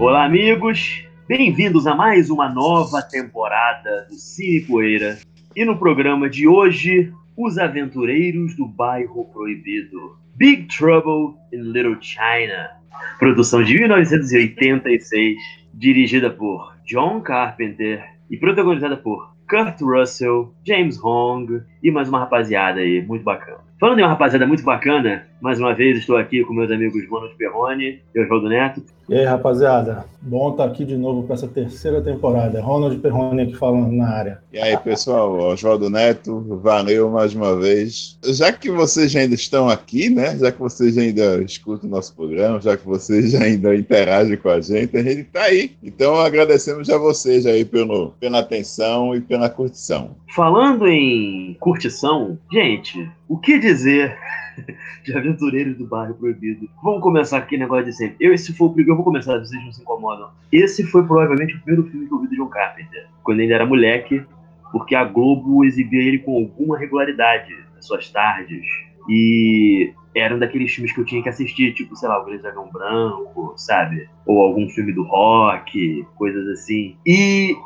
[0.00, 1.04] Olá, amigos!
[1.26, 5.18] Bem-vindos a mais uma nova temporada do Cine Poeira.
[5.56, 10.16] E no programa de hoje, Os Aventureiros do Bairro Proibido.
[10.36, 12.70] Big Trouble in Little China.
[13.18, 15.36] Produção de 1986,
[15.74, 22.78] dirigida por John Carpenter e protagonizada por Kurt Russell, James Hong e mais uma rapaziada
[22.78, 23.67] aí, muito bacana.
[23.80, 27.32] Falando em uma rapaziada muito bacana, mais uma vez estou aqui com meus amigos Ronald
[27.36, 28.82] Perrone e Oswaldo Neto.
[29.08, 32.60] E aí, rapaziada, bom estar aqui de novo para essa terceira temporada.
[32.60, 34.42] Ronald Perrone aqui falando na área.
[34.52, 38.18] E aí, pessoal, Oswaldo Neto, valeu mais uma vez.
[38.24, 40.36] Já que vocês ainda estão aqui, né?
[40.36, 44.60] Já que vocês ainda escutam o nosso programa, já que vocês ainda interagem com a
[44.60, 45.76] gente, a gente está aí.
[45.82, 50.16] Então agradecemos a vocês aí pelo, pela atenção e pela curtição.
[50.34, 54.16] Falando em curtição, gente, o que dizer
[55.02, 56.68] de Aventureiros do Bairro Proibido?
[56.82, 58.16] Vamos começar aqui negócio de sempre.
[58.20, 60.28] Eu, esse foi o primeiro, eu vou começar, vocês não se incomodam.
[60.52, 63.64] Esse foi provavelmente o primeiro filme que eu vi do John Carpenter, quando ele era
[63.64, 64.22] moleque,
[64.70, 68.66] porque a Globo exibia ele com alguma regularidade nas suas tardes.
[69.08, 72.68] E eram daqueles filmes que eu tinha que assistir, tipo, sei lá, o Grande Dragão
[72.70, 74.08] Branco, sabe?
[74.26, 76.96] Ou algum filme do rock, coisas assim.
[77.06, 77.56] E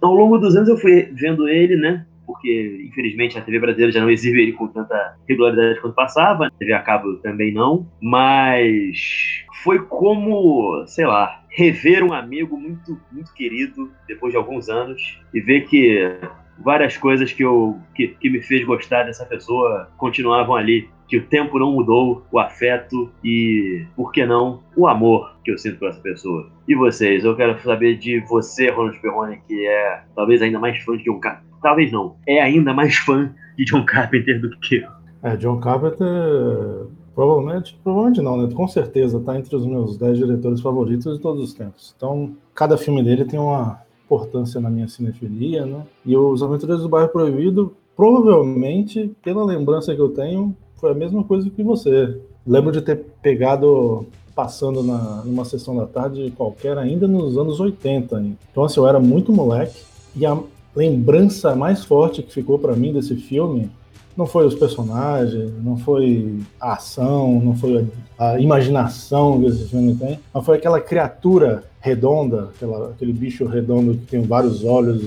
[0.00, 2.06] ao longo dos anos eu fui vendo ele, né?
[2.32, 6.50] Porque infelizmente a TV brasileira já não exibe ele com tanta regularidade quanto passava, a
[6.50, 13.32] TV a cabo também não, mas foi como, sei lá, rever um amigo muito, muito
[13.34, 16.16] querido depois de alguns anos e ver que
[16.58, 20.88] várias coisas que, eu, que, que me fez gostar dessa pessoa continuavam ali.
[21.06, 25.58] Que o tempo não mudou, o afeto e, por que não, o amor que eu
[25.58, 26.48] sinto por essa pessoa.
[26.66, 27.22] E vocês?
[27.22, 31.20] Eu quero saber de você, Ronald Perrone, que é talvez ainda mais fã de um
[31.20, 34.88] cara talvez não, é ainda mais fã de John Carpenter do que eu.
[35.22, 38.52] É, John Carpenter, provavelmente, provavelmente não, né?
[38.52, 41.94] Com certeza está entre os meus 10 diretores favoritos de todos os tempos.
[41.96, 45.84] Então, cada filme dele tem uma importância na minha cinefilia, né?
[46.04, 51.22] E Os Aventureiros do Bairro Proibido, provavelmente, pela lembrança que eu tenho, foi a mesma
[51.22, 52.20] coisa que você.
[52.44, 54.04] Lembro de ter pegado
[54.34, 58.20] passando na, numa sessão da tarde qualquer ainda nos anos 80.
[58.50, 59.80] Então, assim, eu era muito moleque
[60.16, 60.36] e a,
[60.74, 63.70] lembrança mais forte que ficou para mim desse filme
[64.16, 67.86] não foi os personagens, não foi a ação, não foi
[68.18, 73.94] a, imaginação que esse filme tem, mas foi aquela criatura redonda, aquela, aquele bicho redondo
[73.94, 75.02] que tem vários olhos,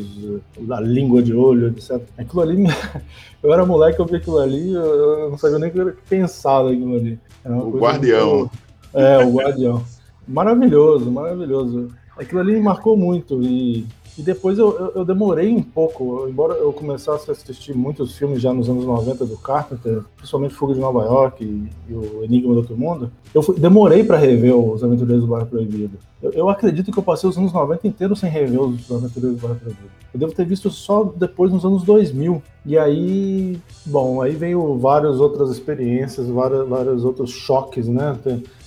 [0.70, 2.02] a língua de olho, etc.
[2.18, 2.66] Aquilo ali,
[3.44, 6.96] eu era moleque, eu vi aquilo ali, eu não sabia nem o que pensar daquilo
[6.96, 7.20] ali.
[7.46, 8.50] o guardião.
[8.94, 9.84] é, o guardião.
[10.28, 11.90] Maravilhoso, maravilhoso.
[12.18, 13.86] Aquilo ali me marcou muito e
[14.18, 18.42] e depois eu, eu, eu, demorei um pouco, embora eu começasse a assistir muitos filmes
[18.42, 22.54] já nos anos 90 do Carpenter, principalmente Fuga de Nova York e, e o Enigma
[22.54, 25.98] do Outro Mundo, eu fui, demorei para rever Os Aventureiros do Bairro Proibido.
[26.24, 29.48] Eu, eu, acredito que eu passei os anos 90 inteiros sem rever Os Aventureiros do
[29.48, 29.90] Bairro Proibido.
[30.14, 32.42] Eu devo ter visto só depois nos anos 2000.
[32.66, 38.18] E aí, bom, aí veio várias outras experiências, vários, vários outros choques, né?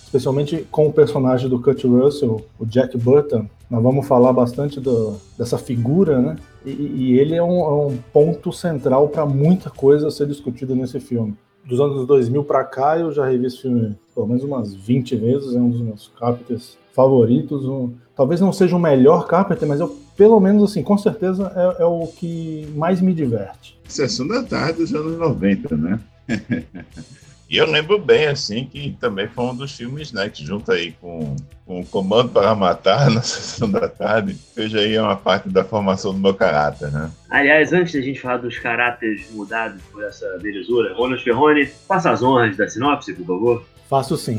[0.05, 5.17] Especialmente com o personagem do Kurt Russell, o Jack Burton, nós vamos falar bastante do,
[5.37, 6.37] dessa figura, né?
[6.65, 10.75] E, e ele é um, é um, ponto central para muita coisa a ser discutida
[10.75, 11.37] nesse filme.
[11.65, 15.55] Dos anos 2000 para cá, eu já revi esse filme pelo menos umas 20 vezes,
[15.55, 17.65] é um dos meus Carpenters favoritos.
[17.65, 21.83] Um, talvez não seja o melhor Carpenter, mas eu, pelo menos assim, com certeza é,
[21.83, 23.79] é o que mais me diverte.
[23.87, 26.01] Sessão da tarde dos anos 90, né?
[27.49, 30.93] E eu lembro bem, assim, que também foi um dos filmes, né, que junto aí
[31.01, 35.65] com, com o Comando para Matar na sessão da tarde, fez aí uma parte da
[35.65, 37.11] formação do meu caráter, né?
[37.31, 42.23] Aliás, antes da gente falar dos caráteres mudados por essa belezura, Ronald Ferrone, faça as
[42.23, 43.67] honras da sinopse, por favor.
[43.89, 44.39] Faço sim.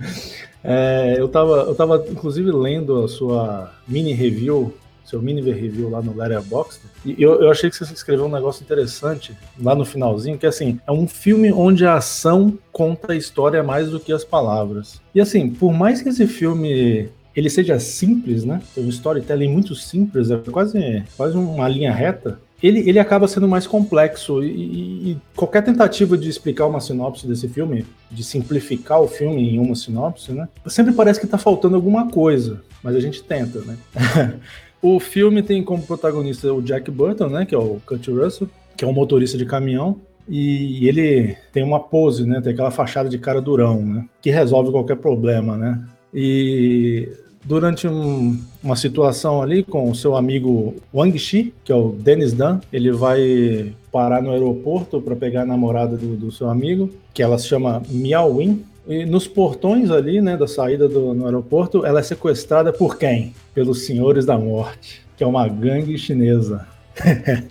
[0.64, 4.74] é, eu, estava eu tava, inclusive, lendo a sua mini review
[5.04, 6.82] seu mini review lá no Letterboxd.
[7.04, 10.78] E eu, eu achei que você escreveu um negócio interessante lá no finalzinho, que assim,
[10.86, 15.00] é um filme onde a ação conta a história mais do que as palavras.
[15.14, 18.60] E assim, por mais que esse filme ele seja simples, né?
[18.74, 22.40] Tem um storytelling muito simples, é quase, quase uma linha reta.
[22.62, 27.48] Ele, ele acaba sendo mais complexo e, e, qualquer tentativa de explicar uma sinopse desse
[27.48, 30.46] filme, de simplificar o filme em uma sinopse, né?
[30.66, 33.78] Sempre parece que tá faltando alguma coisa, mas a gente tenta, né?
[34.82, 38.84] O filme tem como protagonista o Jack Burton, né, que é o Kurt Russell, que
[38.84, 43.18] é um motorista de caminhão, e ele tem uma pose, né, tem aquela fachada de
[43.18, 45.82] cara durão, né, que resolve qualquer problema, né.
[46.14, 47.08] E
[47.44, 52.32] durante um, uma situação ali com o seu amigo Wang Shi, que é o Dennis
[52.32, 57.22] Dan, ele vai parar no aeroporto para pegar a namorada do, do, seu amigo, que
[57.22, 61.84] ela se chama Miao Win, E nos portões ali, né, da saída do no aeroporto,
[61.84, 63.34] ela é sequestrada por quem?
[63.54, 66.66] Pelos Senhores da Morte, que é uma gangue chinesa.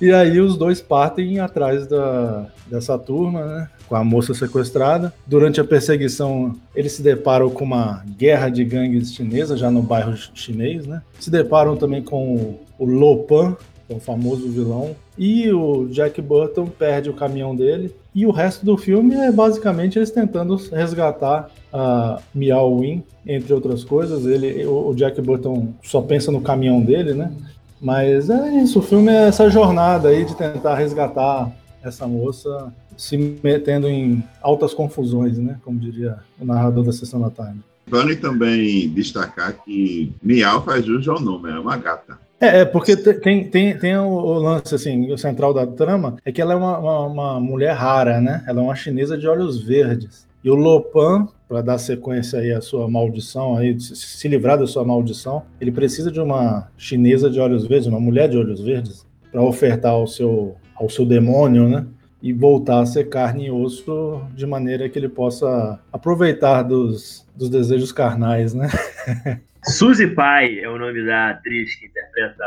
[0.00, 3.68] e aí os dois partem atrás da, dessa turma, né?
[3.88, 5.12] Com a moça sequestrada.
[5.24, 10.16] Durante a perseguição, eles se deparam com uma guerra de gangues chinesa, já no bairro
[10.34, 11.02] chinês, né?
[11.20, 13.56] Se deparam também com o Lopan,
[13.88, 14.96] é o famoso vilão.
[15.18, 17.94] E o Jack Burton perde o caminhão dele.
[18.14, 23.84] E o resto do filme é basicamente eles tentando resgatar a Miao Win, entre outras
[23.84, 24.24] coisas.
[24.26, 27.32] Ele, o Jack Burton só pensa no caminhão dele, né?
[27.80, 31.52] Mas é isso, o filme é essa jornada aí de tentar resgatar
[31.82, 35.58] essa moça se metendo em altas confusões, né?
[35.62, 37.60] Como diria o narrador da sessão da tarde.
[37.88, 42.18] Vale também destacar que Miau faz jus ao nome, é uma gata.
[42.40, 46.40] É, é porque tem, tem, tem o lance, assim, o central da trama é que
[46.40, 48.44] ela é uma, uma, uma mulher rara, né?
[48.46, 50.26] Ela é uma chinesa de olhos verdes.
[50.44, 54.84] E o Lopan, para dar sequência aí à sua maldição, aí, se livrar da sua
[54.84, 59.42] maldição, ele precisa de uma chinesa de olhos verdes, uma mulher de olhos verdes, para
[59.42, 61.86] ofertar ao seu, ao seu demônio, né?
[62.22, 67.48] E voltar a ser carne e osso de maneira que ele possa aproveitar dos, dos
[67.48, 68.68] desejos carnais, né?
[69.68, 72.44] Suzy Pai é o nome da atriz que interpreta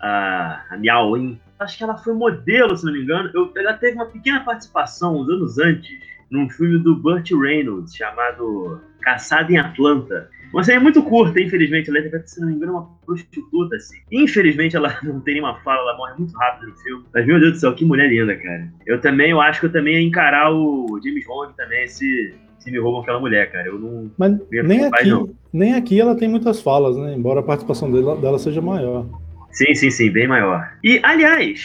[0.00, 1.14] a, a Miao.
[1.60, 3.30] Acho que ela foi modelo, se não me engano.
[3.32, 5.88] Eu, ela teve uma pequena participação uns anos antes
[6.28, 10.28] num filme do Burt Reynolds chamado Caçada em Atlanta.
[10.52, 11.88] Uma série muito curta, infelizmente.
[11.88, 13.98] Ela interpreta, se não me engano, uma prostituta, assim.
[14.10, 17.04] Infelizmente, ela não tem nenhuma fala, ela morre muito rápido no filme.
[17.14, 18.68] Mas, meu Deus do céu, que mulher linda, cara.
[18.84, 22.34] Eu também, eu acho que eu também ia encarar o James Bond também, se,
[22.66, 23.68] se me roubam aquela mulher, cara.
[23.68, 24.10] Eu não.
[24.18, 25.30] Mas nem aqui, não.
[25.52, 27.14] nem aqui ela tem muitas falas, né?
[27.14, 29.06] Embora a participação dela, dela seja maior.
[29.52, 30.68] Sim, sim, sim, bem maior.
[30.82, 31.60] E, aliás,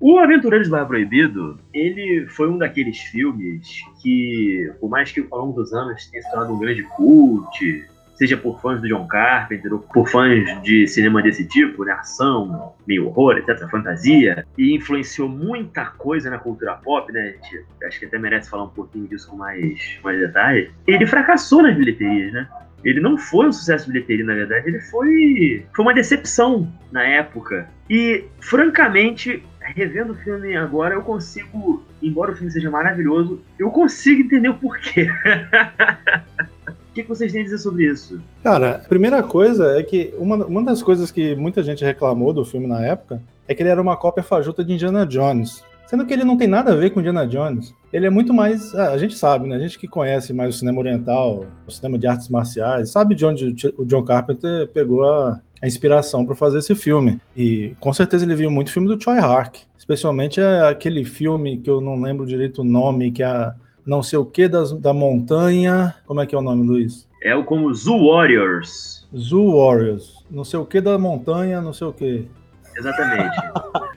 [0.00, 5.40] o Aventureiro de Bairro Proibido, ele foi um daqueles filmes que, por mais que ao
[5.40, 7.84] longo dos anos tenha se tornado um grande cult,
[8.18, 12.74] seja por fãs do John Carpenter ou por fãs de cinema desse tipo, né, ação,
[12.86, 18.06] meio horror, etc, fantasia, e influenciou muita coisa na cultura pop, né, gente, acho que
[18.06, 22.48] até merece falar um pouquinho disso com mais, mais detalhe, ele fracassou nas bilheterias, né?
[22.84, 27.04] Ele não foi um sucesso de bilheteria, na verdade, ele foi, foi uma decepção na
[27.04, 27.68] época.
[27.90, 34.22] E, francamente, revendo o filme agora, eu consigo, embora o filme seja maravilhoso, eu consigo
[34.22, 35.08] entender o porquê.
[36.98, 38.20] O que, vocês têm a dizer sobre isso?
[38.42, 42.44] Cara, a primeira coisa é que uma, uma das coisas que muita gente reclamou do
[42.44, 45.62] filme na época é que ele era uma cópia fajuta de Indiana Jones.
[45.86, 47.72] Sendo que ele não tem nada a ver com Indiana Jones.
[47.92, 48.74] Ele é muito mais.
[48.74, 49.54] Ah, a gente sabe, né?
[49.54, 53.24] A gente que conhece mais o cinema oriental, o cinema de artes marciais, sabe de
[53.24, 57.20] onde o John Carpenter pegou a, a inspiração para fazer esse filme.
[57.36, 59.60] E com certeza ele viu muito filme do Choi Hark.
[59.78, 63.54] Especialmente aquele filme que eu não lembro direito o nome, que é a
[63.88, 65.94] não sei o que das, da montanha.
[66.06, 67.08] Como é que é o nome, Luiz?
[67.22, 69.08] É o como Zoo Warriors.
[69.16, 70.22] Zoo Warriors.
[70.30, 72.28] Não sei o que da montanha, não sei o que.
[72.76, 73.34] Exatamente.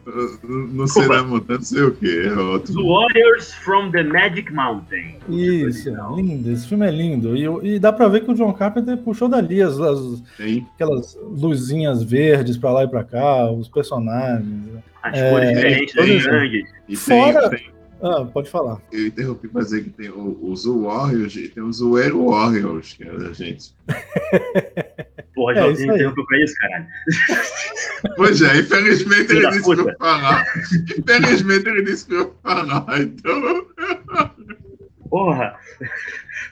[0.72, 2.26] não sei da montanha, não sei o que.
[2.26, 2.72] É outro.
[2.72, 5.18] Zoo Warriors from the Magic Mountain.
[5.28, 6.50] Isso, lindo.
[6.50, 7.36] Esse filme é lindo.
[7.36, 10.24] E, e dá pra ver que o John Carpenter puxou dali as, as
[10.74, 14.70] aquelas luzinhas verdes pra lá e pra cá, os personagens.
[15.04, 16.70] As é, cores diferentes das gangues.
[16.98, 18.82] Fora, tem, ah, pode falar.
[18.92, 22.94] Eu interrompi para dizer que tem o, o Zoo Warriors e tem o Zoeiro Warriors,
[22.94, 23.76] que é da gente.
[25.36, 26.88] Porra, já é, interrompeu pra isso, caralho.
[28.16, 30.44] Pois é, infelizmente ele disse que eu falar.
[30.98, 33.68] Infelizmente ele disse que eu falar, então.
[35.08, 35.56] Porra!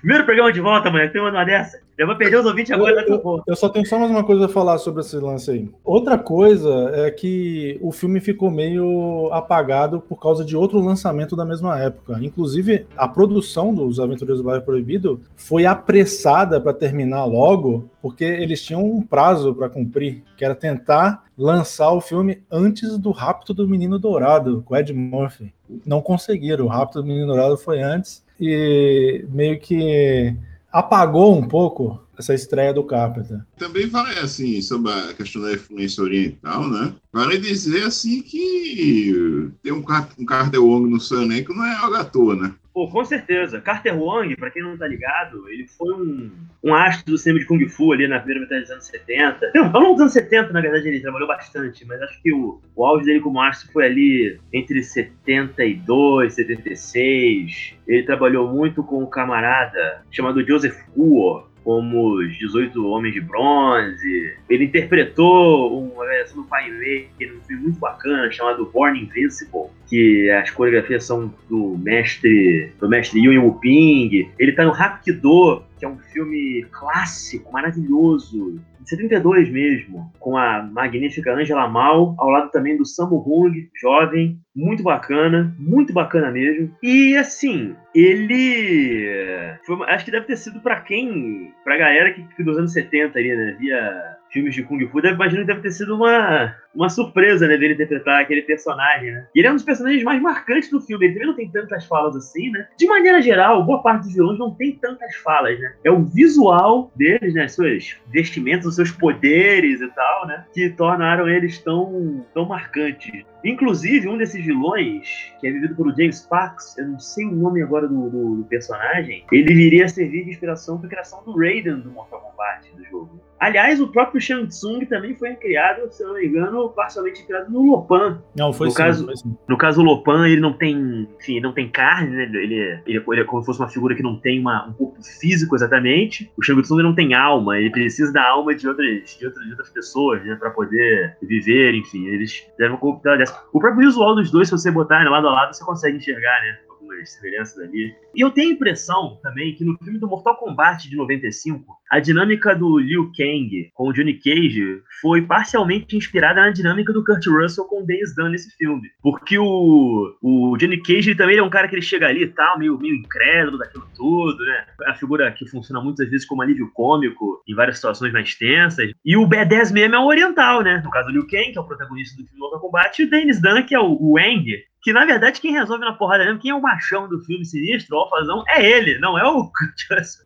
[0.01, 1.11] Primeiro programa de volta, mano.
[1.11, 1.79] Tem uma dessa.
[1.99, 3.43] Eu vou perder os ouvintes agora a pouco.
[3.45, 5.69] Eu só tenho só mais uma coisa a falar sobre esse lance aí.
[5.83, 11.43] Outra coisa é que o filme ficou meio apagado por causa de outro lançamento da
[11.43, 12.17] mesma época.
[12.21, 18.63] Inclusive, a produção dos Aventureiros do Bairro Proibido foi apressada para terminar logo, porque eles
[18.63, 23.67] tinham um prazo para cumprir, que era tentar lançar o filme antes do Rapto do
[23.67, 25.53] Menino Dourado, com Ed Murphy.
[25.85, 26.63] Não conseguiram.
[26.63, 30.33] O Rapto do Menino Dourado foi antes e meio que
[30.71, 33.39] apagou um pouco essa estreia do Carpenter.
[33.57, 36.93] Também vale, assim, sobre a questão da influência oriental, né?
[37.13, 39.83] Vale dizer, assim, que tem um,
[40.17, 42.53] um Carter Wong no seu elenco não é algo à toa, né?
[42.73, 43.59] Pô, com certeza.
[43.59, 46.31] Carter Wong, pra quem não tá ligado, ele foi um,
[46.63, 49.51] um astro do cinema de Kung Fu ali na primeira metade dos anos 70.
[49.55, 52.85] Não, longo dos anos 70, na verdade, ele trabalhou bastante, mas acho que o, o
[52.85, 57.75] auge dele como astro foi ali entre 72 e 76.
[57.87, 64.33] Ele trabalhou muito com um camarada chamado Joseph Kuo, como os 18 Homens de Bronze.
[64.49, 69.67] Ele interpretou uma versão do Pai Lei num filme muito bacana chamado Born Invincible.
[69.85, 74.31] que as coreografias são do mestre do mestre Yuen Wuping.
[74.39, 81.33] Ele tá no Rapido, que é um filme clássico, maravilhoso, 72 mesmo, com a magnífica
[81.33, 86.71] Angela Mal, ao lado também do Sammo Hung, jovem, muito bacana, muito bacana mesmo.
[86.81, 92.43] E assim, ele foi, acho que deve ter sido para quem, pra galera que, que
[92.43, 95.71] dos anos 70 ali, né, via filmes de Kung Fu, deve, imagino que deve ter
[95.71, 99.27] sido uma, uma surpresa, né, dele interpretar aquele personagem, né?
[99.35, 101.85] E ele é um dos personagens mais marcantes do filme, ele também não tem tantas
[101.85, 102.67] falas assim, né?
[102.77, 105.73] De maneira geral, boa parte dos vilões não tem tantas falas, né?
[105.83, 111.27] É o visual deles, né, suas vestimentas, os seus poderes e tal, né, que tornaram
[111.27, 113.25] eles tão, tão marcantes.
[113.43, 117.61] Inclusive, um desses vilões, que é vivido pelo James Parks, eu não sei o nome
[117.61, 121.37] agora do, do, do personagem, ele viria a servir de inspiração para a criação do
[121.37, 123.29] Raiden do Mortal Kombat do jogo.
[123.39, 127.49] Aliás, o próprio Shang Tsung também foi criado, se eu não me engano, parcialmente criado
[127.49, 128.21] no Lopan.
[128.35, 129.37] Não, foi no sim, caso, foi sim.
[129.47, 132.23] No caso, o Lopan, ele não tem, enfim, não tem carne, né?
[132.23, 135.01] Ele, ele, ele é como se fosse uma figura que não tem uma, um corpo
[135.01, 136.29] físico exatamente.
[136.37, 139.51] O Shang Tsung não tem alma, ele precisa da alma de outras, de outras, de
[139.51, 140.35] outras pessoas, né?
[140.35, 142.07] Pra poder viver, enfim.
[142.07, 143.28] Eles devem corpo dessa.
[143.51, 146.59] O próprio visual dos dois, se você botar lado a lado, você consegue enxergar, né?
[146.99, 147.95] Algumas semelhanças ali.
[148.13, 151.99] E eu tenho a impressão também que no filme do Mortal Kombat de 95, a
[151.99, 157.25] dinâmica do Liu Kang com o Johnny Cage foi parcialmente inspirada na dinâmica do Kurt
[157.25, 158.89] Russell com o Dennis Dunn nesse filme.
[159.01, 162.59] Porque o, o Johnny Cage também é um cara que ele chega ali e tal,
[162.59, 164.65] meio, meio incrédulo daquilo tudo, né?
[164.83, 168.91] É a figura que funciona muitas vezes como alívio cômico em várias situações mais tensas.
[169.03, 170.81] E o B10 mesmo é o oriental, né?
[170.83, 173.09] No caso do Liu Kang, que é o protagonista do filme Mortal Kombat, e o
[173.09, 174.45] Dennis Dunn, que é o, o Wang,
[174.81, 177.95] que na verdade quem resolve na porrada mesmo, quem é o machão do filme sinistro,
[177.95, 179.49] o alfazão, é ele, não é o.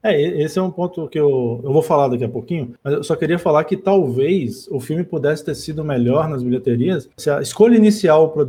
[0.03, 3.03] É, esse é um ponto que eu, eu vou falar daqui a pouquinho, mas eu
[3.03, 7.41] só queria falar que talvez o filme pudesse ter sido melhor nas bilheterias se a
[7.41, 8.43] escolha inicial para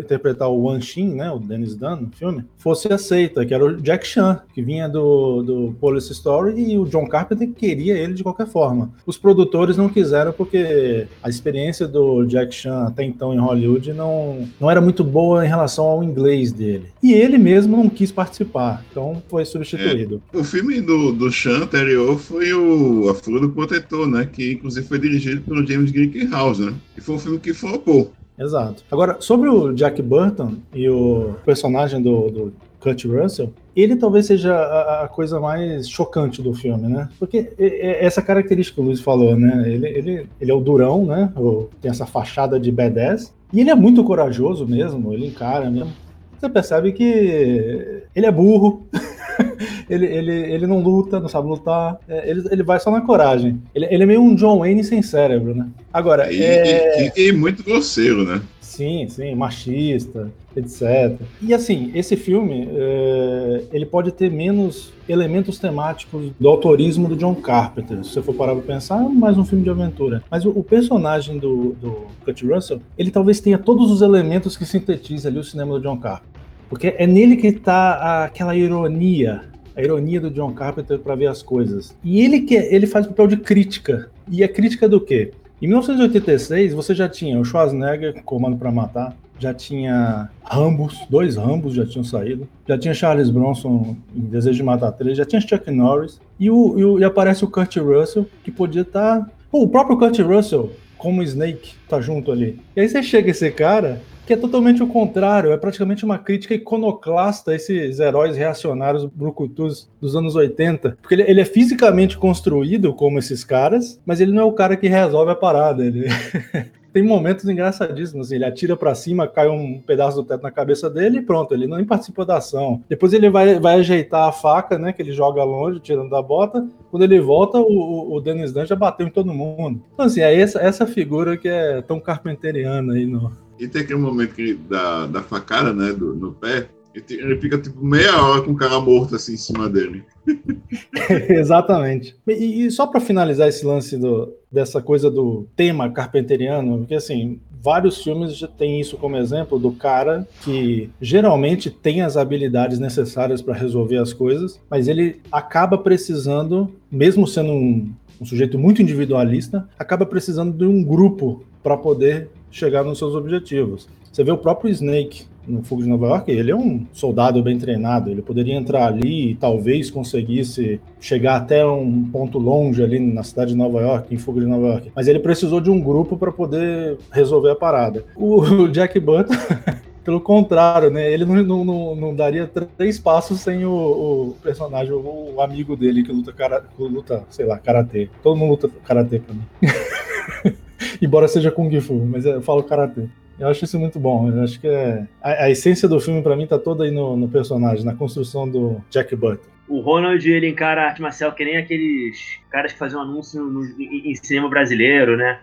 [0.00, 3.76] interpretar o Wan Xin, né, o Dennis Dunn no filme, fosse aceita, que era o
[3.80, 8.22] Jack Chan, que vinha do, do Police Story e o John Carpenter queria ele de
[8.22, 8.90] qualquer forma.
[9.06, 14.48] Os produtores não quiseram porque a experiência do Jack Chan até então em Hollywood não,
[14.60, 16.86] não era muito boa em relação ao inglês dele.
[17.02, 20.22] E ele mesmo não quis participar, então foi substituído.
[20.32, 24.28] O filme do, do Chan anterior foi o A Flor do Protetor, né?
[24.30, 26.74] Que inclusive foi dirigido pelo James Glickenhaus, né?
[26.96, 28.12] E foi um filme que flopou.
[28.38, 28.84] Exato.
[28.90, 34.54] Agora, sobre o Jack Burton e o personagem do, do Kurt Russell, ele talvez seja
[34.54, 37.08] a, a coisa mais chocante do filme, né?
[37.18, 39.64] Porque é- é essa característica que o Luiz falou, né?
[39.66, 41.32] Ele, ele, ele é o durão, né?
[41.80, 43.32] Tem essa fachada de B10.
[43.52, 45.92] E ele é muito corajoso mesmo, ele encara mesmo.
[46.38, 48.86] Você percebe que ele é burro,
[49.90, 53.60] ele, ele, ele não luta, não sabe lutar, é, ele, ele vai só na coragem.
[53.74, 55.66] Ele, ele é meio um John Wayne sem cérebro, né?
[55.92, 57.12] Agora, E, é...
[57.16, 58.40] e- e muito grosseiro, né?
[58.78, 61.20] Sim, sim, machista, etc.
[61.42, 67.34] E assim, esse filme, é, ele pode ter menos elementos temáticos do autorismo do John
[67.34, 68.04] Carpenter.
[68.04, 70.22] Se você for parar pra pensar, é mais um filme de aventura.
[70.30, 74.64] Mas o, o personagem do, do Kurt Russell, ele talvez tenha todos os elementos que
[74.64, 76.40] sintetiza ali o cinema do John Carpenter.
[76.68, 79.42] Porque é nele que tá aquela ironia,
[79.74, 81.96] a ironia do John Carpenter para ver as coisas.
[82.04, 84.08] E ele que ele faz papel de crítica.
[84.30, 85.32] E a crítica do quê?
[85.60, 91.74] Em 1986, você já tinha o Schwarzenegger, Comando para Matar, já tinha Rambos, dois Rambos
[91.74, 95.70] já tinham saído, já tinha Charles Bronson em Desejo de Matar 3, já tinha Chuck
[95.70, 99.28] Norris, e, o, e, o- e aparece o Kurt Russell, que podia estar.
[99.50, 102.58] Pô, o próprio Kurt Russell, como Snake, tá junto ali.
[102.76, 106.52] E aí você chega esse cara, que é totalmente o contrário, é praticamente uma crítica
[106.52, 110.98] iconoclasta a esses heróis reacionários brucutus dos anos 80.
[111.00, 114.76] Porque ele, ele é fisicamente construído como esses caras, mas ele não é o cara
[114.76, 115.82] que resolve a parada.
[115.82, 116.08] Ele,
[116.92, 118.26] tem momentos engraçadíssimos.
[118.26, 121.54] Assim, ele atira pra cima, cai um pedaço do teto na cabeça dele e pronto,
[121.54, 122.82] ele nem participa da ação.
[122.86, 124.92] Depois ele vai, vai ajeitar a faca, né?
[124.92, 126.68] Que ele joga longe, tirando da bota.
[126.90, 129.82] Quando ele volta, o, o, Dennis Dunn já bateu em todo mundo.
[129.94, 133.47] Então, assim, é essa, essa figura que é tão carpenteriana aí no.
[133.58, 136.68] E tem aquele momento que, da, da facada, né, do, no pé,
[137.10, 140.02] ele, fica tipo meia hora com o cara morto assim em cima dele.
[141.28, 142.16] Exatamente.
[142.26, 147.38] E, e só para finalizar esse lance do, dessa coisa do tema carpenteriano, porque assim,
[147.62, 153.42] vários filmes já têm isso como exemplo do cara que geralmente tem as habilidades necessárias
[153.42, 159.68] para resolver as coisas, mas ele acaba precisando, mesmo sendo um, um sujeito muito individualista,
[159.78, 163.88] acaba precisando de um grupo para poder chegar nos seus objetivos.
[164.12, 167.58] Você vê o próprio Snake no Fogo de Nova York, ele é um soldado bem
[167.58, 173.22] treinado, ele poderia entrar ali e talvez conseguisse chegar até um ponto longe ali na
[173.22, 174.92] cidade de Nova York, em Fogo de Nova York.
[174.94, 178.04] Mas ele precisou de um grupo para poder resolver a parada.
[178.14, 179.34] O Jack Burton
[180.08, 181.12] pelo contrário, né?
[181.12, 186.02] Ele não, não, não, não daria três passos sem o, o personagem, o, amigo dele
[186.02, 188.08] que luta, cara, luta, sei lá, karatê.
[188.22, 189.42] Todo mundo luta karatê pra mim.
[191.00, 193.08] Embora seja Kung Fu, mas eu falo karatê.
[193.38, 194.28] Eu acho isso muito bom.
[194.28, 195.06] Eu acho que é...
[195.22, 198.48] a, a essência do filme, para mim, tá toda aí no, no, personagem, na construção
[198.48, 199.46] do Jack Button.
[199.68, 203.64] O Ronald, ele encara a arte marcial que nem aqueles caras que faziam anúncio no,
[203.78, 205.40] em, em, cinema brasileiro, né?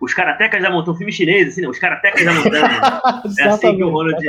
[0.00, 1.68] Os karatecas da montanha, um filme chinês, assim, né?
[1.68, 2.80] Os karatecas da montanha.
[3.40, 4.24] é assim que o Ronald.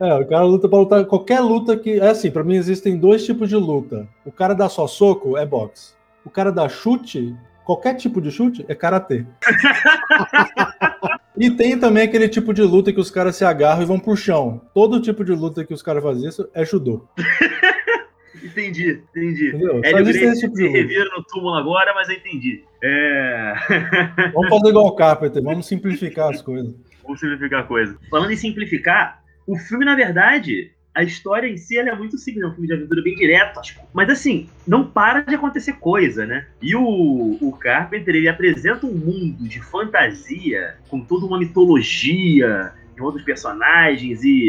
[0.00, 1.04] É, o cara luta pra lutar.
[1.04, 2.00] Qualquer luta que.
[2.00, 4.08] É assim, pra mim existem dois tipos de luta.
[4.24, 5.92] O cara dá só soco é boxe.
[6.24, 9.24] O cara dá chute qualquer tipo de chute é karatê.
[11.36, 14.16] e tem também aquele tipo de luta que os caras se agarram e vão pro
[14.16, 14.60] chão.
[14.74, 17.08] Todo tipo de luta que os caras fazem isso é judô.
[18.42, 19.48] entendi, entendi.
[19.48, 19.80] Entendeu?
[19.82, 22.62] Hélio Gracie tipo se revira no túmulo agora, mas eu entendi.
[22.82, 23.54] É...
[24.34, 26.74] vamos fazer igual o Carpenter, vamos simplificar as coisas.
[27.02, 27.98] Vamos simplificar a coisa.
[28.10, 32.46] Falando em simplificar, o filme, na verdade, a história em si é muito simples, é
[32.46, 33.60] um filme de aventura bem direto,
[33.92, 36.46] mas assim, não para de acontecer coisa, né?
[36.62, 43.00] E o, o Carpenter, ele apresenta um mundo de fantasia, com toda uma mitologia, em
[43.00, 44.48] outros personagens, e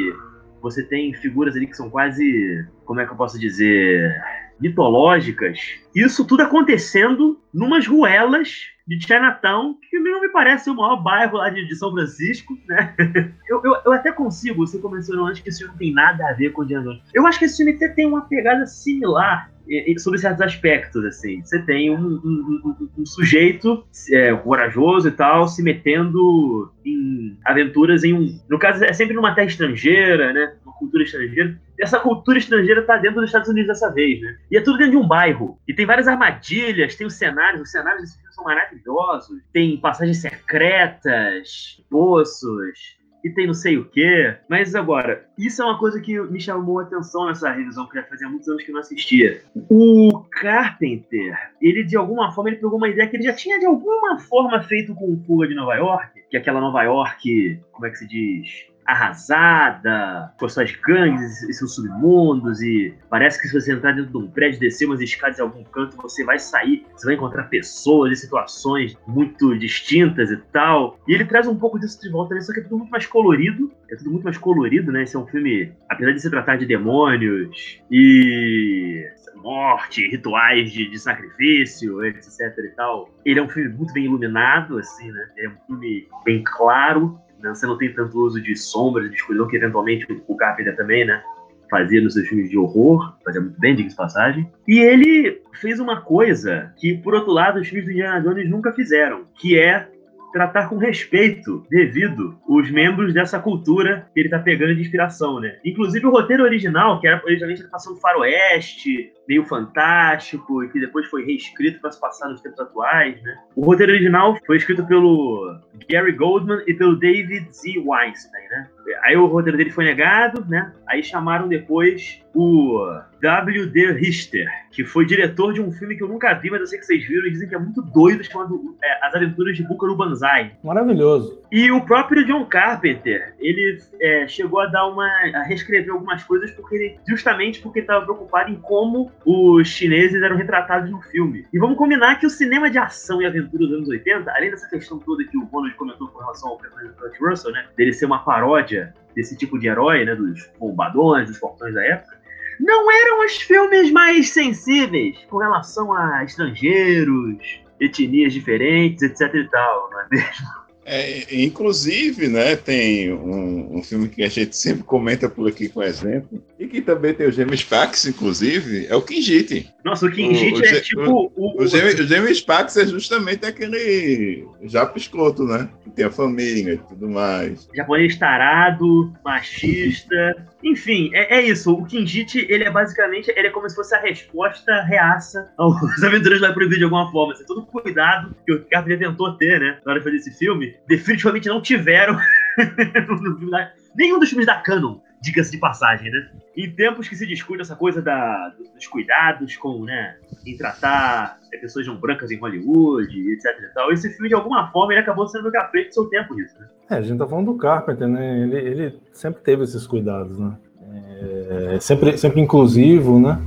[0.61, 4.15] você tem figuras ali que são quase, como é que eu posso dizer,
[4.59, 5.59] mitológicas.
[5.93, 11.49] Isso tudo acontecendo numas ruelas de Chinatown, que não me parece o maior bairro lá
[11.49, 12.93] de, de São Francisco, né?
[13.47, 16.33] Eu, eu, eu, até consigo, você mencionou antes que esse filme não tem nada a
[16.33, 19.51] ver com o Indiana Eu acho que esse filme até tem uma pegada similar
[19.97, 21.41] sobre certos aspectos, assim.
[21.43, 28.03] Você tem um, um, um, um sujeito é, corajoso e tal, se metendo em aventuras
[28.03, 28.39] em um...
[28.49, 30.53] No caso, é sempre numa terra estrangeira, né?
[30.77, 31.59] Cultura estrangeira.
[31.77, 34.37] E essa cultura estrangeira tá dentro dos Estados Unidos dessa vez, né?
[34.51, 35.59] E é tudo dentro de um bairro.
[35.67, 37.61] E tem várias armadilhas, tem os cenários.
[37.61, 39.41] Os cenários desse filme são maravilhosos.
[39.51, 44.37] Tem passagens secretas, poços e tem não sei o quê.
[44.47, 48.03] Mas agora, isso é uma coisa que me chamou a atenção nessa revisão, que já
[48.03, 49.41] fazia muitos anos que eu não assistia.
[49.67, 53.65] O Carpenter, ele de alguma forma, ele pegou uma ideia que ele já tinha de
[53.65, 57.87] alguma forma feito com o Fuga de Nova York, que é aquela Nova York, como
[57.87, 58.67] é que se diz?
[58.85, 64.17] Arrasada, com suas gangues e seus submundos, e parece que se você entrar dentro de
[64.17, 68.11] um prédio, descer umas escadas em algum canto, você vai sair, você vai encontrar pessoas
[68.11, 70.99] e situações muito distintas e tal.
[71.07, 72.41] E ele traz um pouco disso de volta, né?
[72.41, 75.03] só que é tudo muito mais colorido, é tudo muito mais colorido, né?
[75.03, 80.99] Esse é um filme, apesar de se tratar de demônios e morte, rituais de, de
[80.99, 83.09] sacrifício, etc e tal.
[83.23, 85.29] Ele é um filme muito bem iluminado, assim, né?
[85.37, 87.53] É um filme bem claro, né?
[87.53, 91.21] Você não tem tanto uso de sombras, de escuridão, que eventualmente o Carpenter também, né?
[91.69, 94.51] Fazia nos seus filmes de horror, fazia muito bem, diga de passagem.
[94.67, 98.71] E ele fez uma coisa que, por outro lado, os filmes do Indiana Jones nunca
[98.73, 99.87] fizeram, que é
[100.35, 105.59] tratar com respeito devido os membros dessa cultura que ele está pegando de inspiração, né?
[105.63, 111.07] Inclusive o roteiro original, que era originalmente a passando faroeste, meio fantástico, e que depois
[111.07, 113.33] foi reescrito para se passar nos tempos atuais, né?
[113.55, 115.57] O roteiro original foi escrito pelo
[115.89, 117.79] Gary Goldman e pelo David Z.
[117.79, 118.67] Weinstein, né?
[119.03, 120.73] Aí o roteiro dele foi negado, né?
[120.87, 122.85] Aí chamaram depois o
[123.21, 123.93] W.D.
[123.93, 126.85] Richter, que foi diretor de um filme que eu nunca vi, mas eu sei que
[126.85, 130.51] vocês viram e dizem que é muito doido, chamado é, As Aventuras de Búcaro Banzai.
[130.63, 131.41] Maravilhoso.
[131.51, 135.05] E o próprio John Carpenter, ele é, chegou a dar uma.
[135.05, 140.35] a reescrever algumas coisas porque ele, justamente porque estava preocupado em como os chineses eram
[140.35, 141.45] retratados no filme.
[141.53, 144.67] E vamos combinar que o cinema de ação e aventura dos anos 80, além dessa
[144.69, 147.65] questão toda que o Ronald comentou com relação ao personagem do Russell, né?
[147.77, 148.74] Dele ser uma paródia
[149.15, 150.15] desse tipo de herói, né?
[150.15, 152.15] Dos bombadões, dos portões da época
[152.59, 159.89] não eram os filmes mais sensíveis com relação a estrangeiros, etnias diferentes, etc e tal,
[159.91, 160.64] não é mesmo?
[160.87, 165.81] É, inclusive, né, tem um, um, filme que a gente sempre comenta por aqui com
[165.81, 169.73] exemplo, e que também tem o James Pax, inclusive, é o Kinjite.
[169.83, 171.01] Nossa, o Kinjite é tipo...
[171.01, 175.67] O, o, o, James, o James Pax é justamente aquele japa escroto, né?
[175.83, 177.67] Que tem a família e tudo mais.
[177.73, 180.35] Japonês tarado, machista...
[180.65, 181.71] Enfim, é, é, isso.
[181.71, 186.41] O Kinjite, ele é basicamente, ele é como se fosse a resposta reaça aos Aventuras
[186.41, 187.33] da Proibir de alguma forma.
[187.33, 190.75] Assim, todo cuidado que o Carpenter tentou ter, né, na hora de fazer esse filme,
[190.87, 192.17] definitivamente não tiveram
[193.95, 196.31] nenhum dos filmes da Canon, diga-se de passagem, né?
[196.57, 201.57] Em tempos que se discute essa coisa da, dos cuidados com, né, em tratar é,
[201.57, 205.27] pessoas não brancas em Hollywood, etc e tal, esse filme, de alguma forma, ele acabou
[205.27, 206.67] sendo à frente do seu tempo nisso, né?
[206.89, 208.41] É, a gente tá falando do Carpenter, né?
[208.41, 210.55] Ele, ele sempre teve esses cuidados, né?
[210.91, 213.41] É, sempre, sempre inclusivo, né?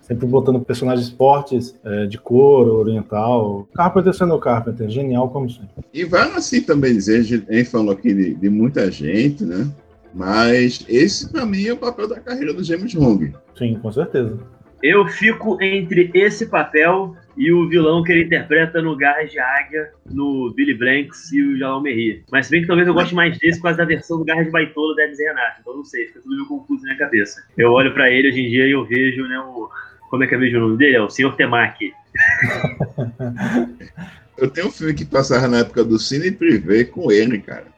[0.00, 3.66] Sempre botando personagens fortes é, de cor, oriental.
[3.74, 5.82] Carpenter sendo Carpenter, genial como sempre.
[5.92, 7.22] E vale assim também dizer, a
[7.54, 9.66] gente falou aqui de, de muita gente, né?
[10.14, 13.34] Mas esse, pra mim, é o papel da carreira do James Hong.
[13.56, 14.38] Sim, com certeza.
[14.84, 19.90] Eu fico entre esse papel e o vilão que ele interpreta no Garras de Águia,
[20.04, 22.22] no Billy Blanks e o Jalal Merri.
[22.30, 24.52] Mas se bem que talvez eu goste mais desse causa da versão do Garras de
[24.52, 25.62] Baitola da Hermes Renato.
[25.62, 27.42] Então não sei, fica tudo meio confuso na minha cabeça.
[27.56, 29.70] Eu olho pra ele hoje em dia e eu vejo, né, o...
[30.10, 30.96] Como é que é mesmo o nome dele?
[30.96, 31.34] É o Sr.
[31.34, 31.94] Temaki.
[34.36, 37.73] Eu tenho um filme que passava na época do Cine Privé com ele, cara.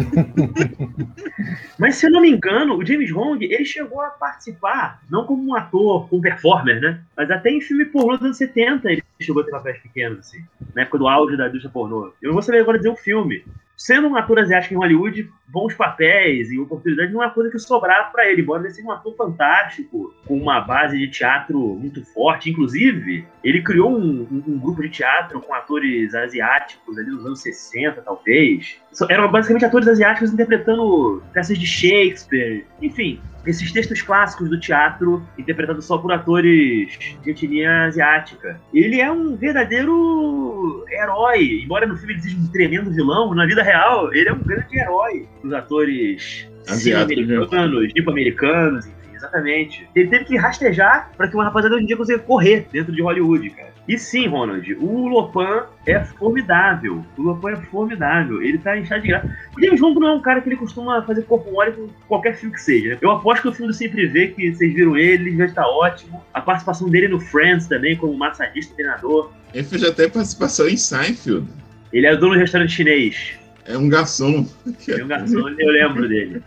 [1.78, 5.42] Mas se eu não me engano, o James Hong, ele chegou a participar, não como
[5.50, 7.00] um ator, como um performer, né?
[7.16, 10.42] Mas até em filme pornô dos anos 70 ele chegou a ter papéis pequenos, assim.
[10.74, 12.12] Na época do auge da indústria pornô.
[12.20, 13.44] Eu não vou saber agora dizer o filme.
[13.80, 18.10] Sendo um ator asiático em Hollywood, bons papéis e oportunidades não é coisa que sobrava
[18.10, 22.50] para ele, embora ele seja um ator fantástico, com uma base de teatro muito forte.
[22.50, 27.40] Inclusive, ele criou um, um, um grupo de teatro com atores asiáticos ali nos anos
[27.40, 28.76] 60, talvez.
[29.08, 32.66] Eram basicamente atores asiáticos interpretando peças de Shakespeare.
[32.82, 38.60] Enfim, esses textos clássicos do teatro, interpretados só por atores de etnia asiática.
[38.72, 41.62] Ele é um verdadeiro herói.
[41.64, 44.78] Embora no filme ele seja um tremendo vilão, na vida real, ele é um grande
[44.78, 49.88] herói dos atores americanos, nipo-americanos, enfim, exatamente.
[49.94, 53.02] Ele teve que rastejar para que uma rapaziada hoje em dia consiga correr dentro de
[53.02, 53.70] Hollywood, cara.
[53.88, 57.04] E sim, Ronald, o Lopan é formidável.
[57.16, 58.42] O Lopan é formidável.
[58.42, 59.26] Ele tá em chá de graça.
[59.56, 62.36] O James Wong não é um cara que ele costuma fazer corpo mole com qualquer
[62.36, 62.90] filme que seja.
[62.90, 62.98] Né?
[63.00, 65.66] Eu aposto que o filme do Sempre Vê, que vocês viram ele, ele já está
[65.66, 66.22] ótimo.
[66.32, 69.32] A participação dele no Friends também, como massagista treinador.
[69.52, 71.48] Ele fez até participação em Seinfeld.
[71.92, 73.32] Ele é dono do restaurante chinês.
[73.64, 74.46] É um garçom.
[74.88, 76.42] É um garçom, eu lembro dele.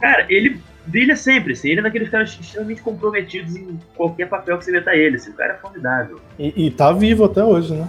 [0.00, 1.68] Cara, ele brilha sempre, assim.
[1.70, 5.16] Ele é daqueles caras extremamente comprometidos em qualquer papel que você meta ele.
[5.16, 5.30] Assim.
[5.30, 6.20] O cara é formidável.
[6.38, 7.88] E, e tá vivo até hoje, né?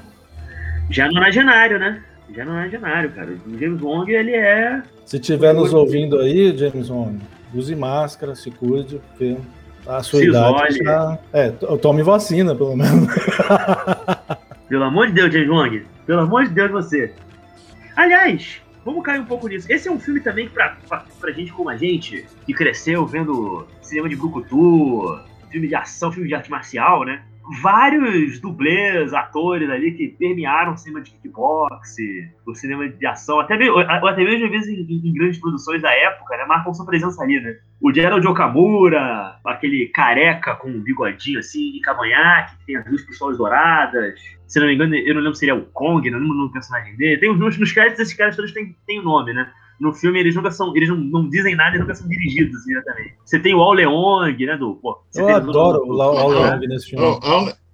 [0.89, 2.03] Já no nonagenário, né?
[2.35, 3.29] Já no nonagenário, cara.
[3.45, 4.81] O James Wong, ele é.
[5.05, 7.19] Se tiver nos ouvindo aí, James Wong,
[7.53, 9.37] use máscara, se cuide, porque
[9.85, 11.19] a sua se idade já...
[11.33, 13.07] É, tome vacina, pelo menos.
[14.69, 15.85] Pelo amor de Deus, James Wong.
[16.05, 17.13] Pelo amor de Deus, você.
[17.95, 19.71] Aliás, vamos cair um pouco nisso.
[19.71, 23.05] Esse é um filme também que pra, pra, pra gente como a gente, que cresceu
[23.05, 25.19] vendo cinema de brucutu,
[25.49, 27.23] filme de ação, filme de arte marcial, né?
[27.61, 31.95] Vários dublês, atores ali que permearam o cinema de kickbox,
[32.45, 35.91] o cinema de ação, até mesmo, até mesmo às vezes em, em, grandes produções da
[35.91, 37.57] época, né, marcam sua presença ali, né?
[37.81, 43.01] O Gerald Okamura, aquele careca com um bigodinho assim, de cavanhaque, que tem as duas
[43.01, 44.19] pistolas douradas.
[44.47, 46.51] Se não me engano, eu não lembro se ele é o Kong, não lembro o
[46.51, 47.19] personagem dele.
[47.19, 49.51] Tem os nos, nos créditos, esses caras todos têm, têm o nome, né?
[49.83, 52.69] No filme eles nunca são, eles não, não dizem nada, eles nunca são dirigidos assim,
[52.69, 53.15] diretamente.
[53.25, 57.05] Você tem o Ao Leong, né, do, pô, Eu adoro o Ao Leong nesse filme.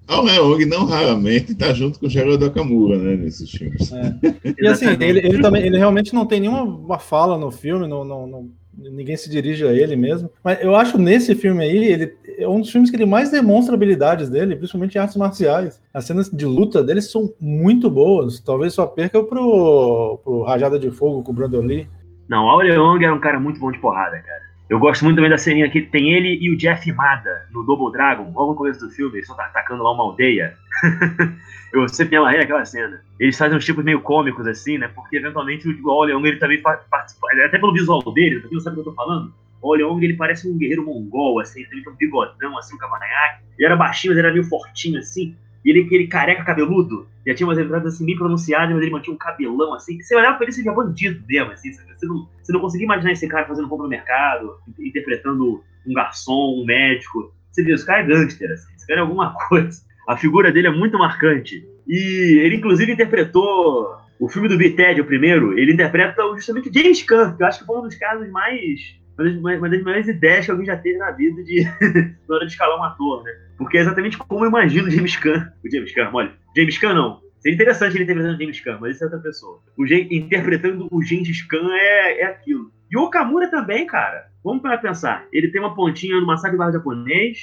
[0.07, 3.91] Ao Leong não raramente tá junto com o Geraldo Okamura, né, nesses filmes.
[3.93, 4.15] É.
[4.59, 8.27] E assim, ele, ele também, ele realmente não tem nenhuma fala no filme, não, não,
[8.27, 10.31] não, ninguém se dirige a ele mesmo.
[10.43, 13.75] Mas eu acho nesse filme aí, ele é um dos filmes que ele mais demonstra
[13.75, 15.79] habilidades dele, principalmente em artes marciais.
[15.93, 18.39] As cenas de luta dele são muito boas.
[18.39, 21.87] Talvez só perca pro, pro Rajada de Fogo com o Brandon Lee.
[22.29, 24.49] Não, o Leong era um cara muito bom de porrada, cara.
[24.69, 27.91] Eu gosto muito também da ceninha que tem ele e o Jeff Mada no Double
[27.91, 30.53] Dragon, logo no começo do filme, eles estão atacando lá uma aldeia.
[31.73, 33.01] eu sempre me amarrei naquela cena.
[33.19, 34.87] Eles fazem uns tipos meio cômicos assim, né?
[34.93, 38.79] Porque eventualmente o Oleong ele também participa, até pelo visual dele, pra quem não sabe
[38.79, 41.91] o que eu tô falando, o Oleong ele parece um guerreiro mongol, assim, ele tem
[41.91, 43.43] um bigodão, assim, um cavanhaque.
[43.57, 45.35] Ele era baixinho, mas era meio fortinho, assim.
[45.63, 49.13] E ele, aquele careca cabeludo, já tinha umas entradas assim bem pronunciadas, mas ele mantinha
[49.13, 51.93] um cabelão assim, que você olhava pra ele e via bandido mesmo, assim, sabe?
[51.97, 56.61] Você não, você não conseguia imaginar esse cara fazendo compra no mercado, interpretando um garçom,
[56.61, 57.33] um médico.
[57.51, 59.81] Você vê, esse cara é gangster, assim, esse cara é alguma coisa.
[60.07, 61.67] A figura dele é muito marcante.
[61.87, 67.35] E ele, inclusive, interpretou o filme do Bited, o primeiro, ele interpreta justamente James Caan,
[67.35, 70.45] que eu acho que foi um dos casos mais uma das, uma das maiores ideias
[70.45, 71.63] que alguém já teve na vida de
[72.27, 73.31] na hora de escalar um ator, né?
[73.59, 75.51] Porque é exatamente como eu imagino o James Caan.
[75.63, 77.19] O James Caan, olha, James Caan não.
[77.39, 79.61] Seria interessante ele interpretando o James Caan, mas isso é outra pessoa.
[79.77, 82.71] O interpretando o James Caan é, é aquilo.
[82.89, 84.27] E o Okamura também, cara.
[84.43, 85.27] Vamos para pensar.
[85.31, 87.37] Ele tem uma pontinha no Massacre Bar Japonês.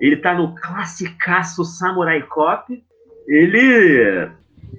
[0.00, 2.82] Ele tá no classicaço Samurai Cop.
[3.26, 4.30] Ele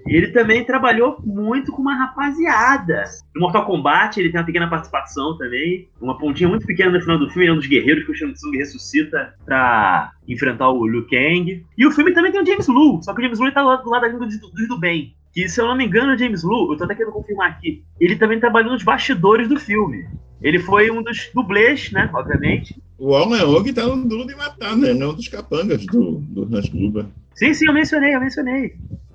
[0.06, 3.04] ele também trabalhou muito com uma rapaziada.
[3.36, 5.88] No Mortal Kombat, ele tem uma pequena participação também.
[6.02, 7.44] Uma pontinha muito pequena no final do filme.
[7.44, 11.64] Ele é um dos guerreiros que o Shang Tsung ressuscita pra enfrentar o Liu Kang.
[11.78, 13.90] E o filme também tem o James Lu, só que o James Lu tá do
[13.90, 15.16] lado do, do, do bem.
[15.32, 17.84] Que, se eu não me engano, o James Lu, eu tô até querendo confirmar aqui,
[18.00, 20.08] ele também trabalhou nos bastidores do filme.
[20.42, 22.10] Ele foi um dos dublês, né?
[22.14, 22.82] Obviamente.
[22.98, 24.94] O Al Leong tá no Duro de Matar, né?
[24.94, 27.06] Não dos capangas do, do Hans Gruber.
[27.36, 28.74] Sim, sim, eu mencionei, eu mencionei.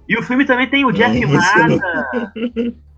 [0.09, 2.33] E o filme também tem o Jeff Mata,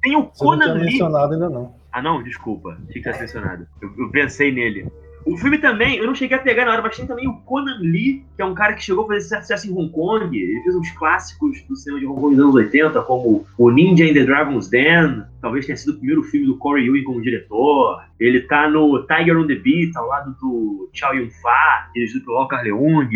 [0.03, 0.85] tem o Conan Lee.
[0.87, 1.75] mencionado ainda não.
[1.92, 2.77] Ah, não, desculpa.
[2.90, 3.66] Tinha que ter mencionado.
[3.81, 4.87] Eu, eu pensei nele.
[5.27, 7.79] O filme também, eu não cheguei a pegar na hora, mas tem também o Conan
[7.81, 10.38] Lee, que é um cara que chegou a fazer sucesso em Hong Kong.
[10.38, 14.05] Ele fez uns clássicos do cinema de Hong Kong dos anos 80, como O Ninja
[14.05, 18.05] in the Dragon's Den, talvez tenha sido o primeiro filme do Corey Yui como diretor.
[18.21, 22.62] Ele tá no Tiger on the Beat, ao lado do Chow Yun-fat, dirigido pelo Walker
[22.62, 23.11] Leung.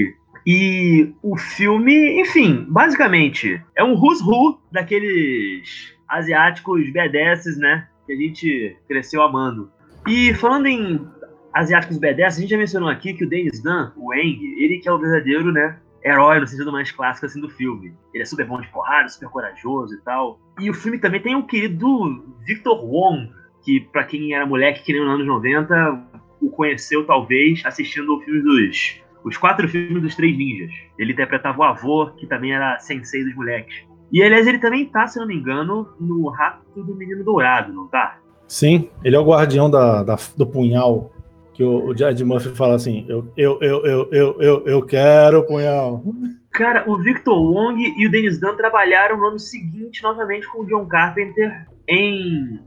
[0.46, 7.88] E o filme, enfim, basicamente, é um who's who daqueles asiáticos BDS, né?
[8.06, 9.70] Que a gente cresceu amando.
[10.06, 11.06] E falando em
[11.52, 14.88] asiáticos B10, a gente já mencionou aqui que o Dennis Dunn, o Eng, ele que
[14.88, 17.92] é o verdadeiro, né, herói no sentido mais clássico assim do filme.
[18.14, 20.40] Ele é super bom de porrada, super corajoso e tal.
[20.58, 23.30] E o filme também tem o querido Victor Wong,
[23.62, 26.08] que para quem era moleque que nem nos anos 90,
[26.40, 30.70] o conheceu talvez assistindo o filme dos os quatro filmes dos Três Ninjas.
[30.98, 33.74] Ele interpretava o avô, que também era sensei dos moleques.
[34.12, 37.86] E aliás, ele também tá, se não me engano, no Rato do Menino Dourado, não
[37.86, 38.18] tá?
[38.48, 41.12] Sim, ele é o guardião da, da do punhal
[41.60, 45.40] que o, o Jed Murphy fala assim: eu, eu, eu, eu, eu, eu, eu quero
[45.40, 46.02] o punhal.
[46.50, 50.66] Cara, o Victor Wong e o Dennis Dunn trabalharam no ano seguinte novamente com o
[50.66, 52.58] John Carpenter em.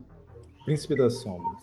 [0.63, 1.59] Príncipe das Sombras.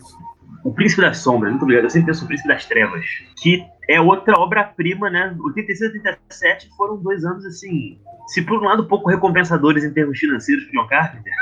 [0.64, 1.84] O Príncipe das Sombras, muito obrigado.
[1.84, 3.04] Eu sempre penso no Príncipe das Trevas.
[3.40, 5.36] Que é outra obra-prima, né?
[5.38, 7.98] 86 e 87 foram dois anos assim.
[8.28, 11.32] Se por um lado pouco recompensadores em termos financeiros para John Carpenter.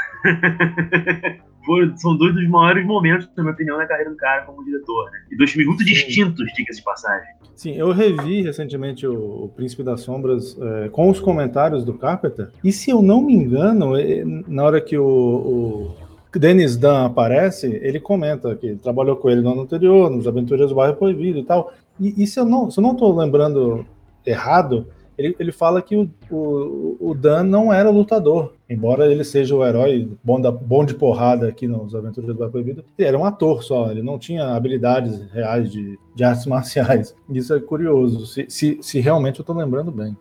[1.69, 5.11] foram, são dois dos maiores momentos, na minha opinião, na carreira do cara como diretor.
[5.11, 5.19] Né?
[5.33, 5.93] E dois filmes muito Sim.
[5.93, 7.29] distintos, diga-se de passagem.
[7.55, 12.49] Sim, eu revi recentemente o, o Príncipe das Sombras é, com os comentários do Carpenter.
[12.65, 15.97] E se eu não me engano, é, na hora que o, o
[16.39, 20.71] Dennis Dunn aparece, ele comenta que ele trabalhou com ele no ano anterior, nos Aventureiros
[20.71, 21.73] do Bairro Proibido e tal.
[21.99, 23.85] E, e se eu não estou lembrando
[24.25, 24.87] errado,
[25.19, 29.67] ele, ele fala que o, o, o Dan não era lutador, embora ele seja o
[29.67, 33.25] herói bom, da, bom de porrada aqui nos Aventuras do Bar Proibido, ele era um
[33.25, 37.17] ator só, ele não tinha habilidades reais de, de artes marciais.
[37.29, 40.17] Isso é curioso, se, se, se realmente eu estou lembrando bem.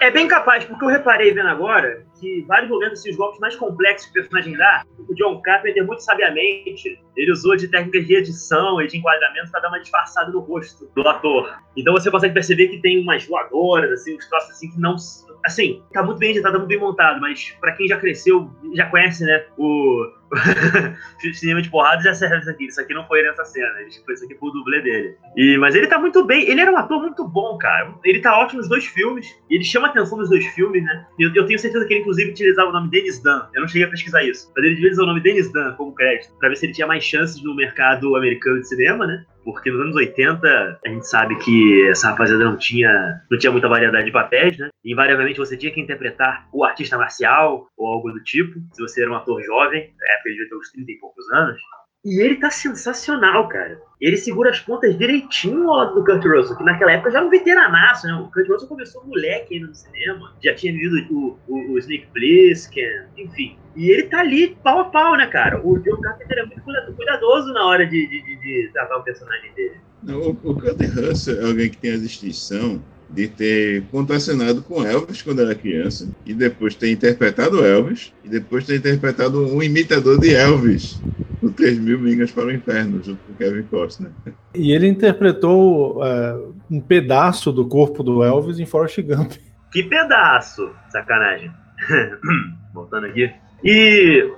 [0.00, 3.56] É bem capaz, porque eu reparei vendo agora que vários momentos, assim, os golpes mais
[3.56, 8.16] complexos que o personagem dá, o John Carpenter, muito sabiamente, ele usou de técnicas de
[8.16, 11.58] edição e de enquadramento para dar uma disfarçada no rosto do ator.
[11.76, 14.96] Então você consegue perceber que tem umas voadoras, assim, uns troços assim que não.
[15.44, 18.86] Assim, tá muito bem editado, tá muito bem montado, mas para quem já cresceu, já
[18.86, 20.10] conhece, né, o
[21.34, 22.64] cinema de porrada já serve isso aqui.
[22.66, 23.82] Isso aqui não foi nessa cena.
[23.82, 25.16] Isso aqui foi o dublê dele.
[25.36, 26.48] E, mas ele tá muito bem.
[26.48, 27.94] Ele era um ator muito bom, cara.
[28.04, 29.28] Ele tá ótimo nos dois filmes.
[29.48, 31.06] Ele chama atenção nos dois filmes, né?
[31.18, 33.42] Eu, eu, tenho certeza que ele, inclusive, utilizava o nome Dennis Dunn.
[33.54, 34.50] Eu não cheguei a pesquisar isso.
[34.56, 36.34] Mas ele usar o nome Dennis Dunn como crédito.
[36.38, 39.24] Pra ver se ele tinha mais chances no mercado americano de cinema, né?
[39.44, 43.68] Porque nos anos 80 a gente sabe que essa rapaziada não tinha, não tinha muita
[43.68, 44.70] variedade de papéis, né?
[44.84, 49.10] Invariavelmente você tinha que interpretar o artista marcial ou algo do tipo, se você era
[49.10, 51.60] um ator jovem, na época ele devia ter uns 30 e poucos anos.
[52.04, 53.80] E ele tá sensacional, cara.
[53.98, 57.26] Ele segura as pontas direitinho ao lado do Kurt Russell, que naquela época já era
[57.26, 58.14] um veteranaço, né?
[58.14, 62.08] O Kurt Russell começou moleque ainda no cinema, já tinha visto o, o, o Snake
[62.12, 63.56] Plissken, enfim.
[63.74, 65.58] E ele tá ali pau a pau, né, cara?
[65.66, 66.62] O John Carpenter é muito
[66.94, 69.76] cuidadoso na hora de, de, de, de o personagem dele.
[70.06, 72.82] O, o Kurt Russell é alguém que tem a distinção
[73.14, 78.66] de ter contracenado com Elvis quando era criança, e depois ter interpretado Elvis, e depois
[78.66, 81.00] ter interpretado um imitador de Elvis
[81.40, 84.10] no 3 mil Mingas para o Inferno, junto com Kevin Costner.
[84.54, 86.36] E ele interpretou é,
[86.70, 89.32] um pedaço do corpo do Elvis em Forrest Gump.
[89.70, 90.70] Que pedaço!
[90.90, 91.50] Sacanagem.
[92.74, 93.30] Voltando aqui.
[93.62, 94.32] E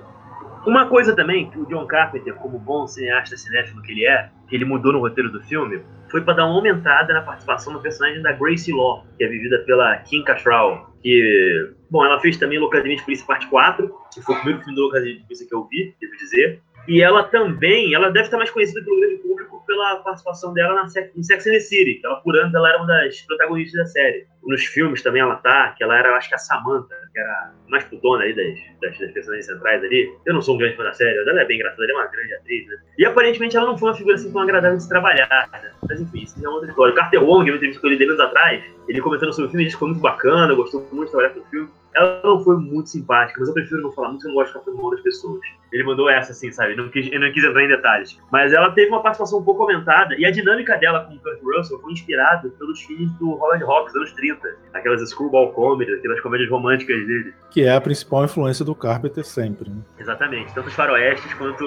[0.67, 4.55] uma coisa também que o John Carpenter, como bom cineasta cinéfilo que ele é, que
[4.55, 8.21] ele mudou no roteiro do filme, foi para dar uma aumentada na participação do personagem
[8.21, 12.97] da Gracie Law, que é vivida pela Kim Cattrall, que, bom, ela fez também Loucademia
[12.97, 15.65] de Polícia Parte 4, que foi o primeiro filme do Loucademia de Polícia que eu
[15.69, 19.97] vi, devo dizer, e ela também, ela deve estar mais conhecida pelo grande público pela
[19.97, 20.83] participação dela na
[21.15, 24.25] em Sex and the City, ela por anos ela era uma das protagonistas da série.
[24.45, 27.83] Nos filmes também ela tá, que ela era, acho que a Samantha, que era mais
[27.83, 30.09] putona aí das, das, das personagens centrais ali.
[30.25, 32.07] Eu não sou um grande fã da série, ela é bem engraçada, ela é uma
[32.07, 32.77] grande atriz, né?
[32.97, 35.71] E aparentemente ela não foi uma figura assim tão agradável de se trabalhar, né?
[35.87, 36.93] Mas enfim, isso já é outra história.
[36.93, 39.75] O Carter Wong, eu entrevista com ele anos atrás, ele comentando sobre o filme, disse
[39.75, 42.89] que foi muito bacana, gostou muito de trabalhar com o filme ela não foi muito
[42.89, 45.41] simpática, mas eu prefiro não falar muito, eu não gosto de ficar falando das pessoas.
[45.71, 46.75] Ele mandou essa, assim, sabe?
[46.75, 48.17] Não quis, eu não quis entrar em detalhes.
[48.31, 51.41] Mas ela teve uma participação um pouco aumentada, e a dinâmica dela com o Kurt
[51.41, 54.57] Russell foi inspirada pelos filmes do Holland Rock dos anos 30.
[54.73, 57.33] Aquelas screwball comedies, aquelas comédias românticas dele.
[57.49, 59.81] Que é a principal influência do Carpenter sempre, né?
[59.97, 60.53] Exatamente.
[60.53, 61.63] Tanto os faroestes quanto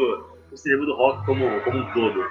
[0.53, 2.25] o cinema do rock como, como um todo.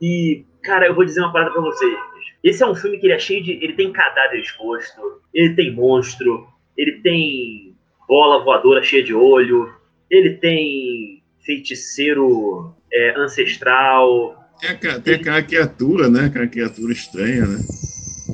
[0.00, 1.98] E, cara, eu vou dizer uma parada pra vocês.
[2.42, 3.52] Esse é um filme que ele é cheio de.
[3.52, 7.74] Ele tem cadáver exposto, ele tem monstro, ele tem
[8.08, 9.72] bola voadora cheia de olho,
[10.10, 14.36] ele tem feiticeiro é, ancestral.
[14.60, 16.26] Tem, a, tem aquela criatura, né?
[16.26, 17.58] Aquela criatura estranha, né?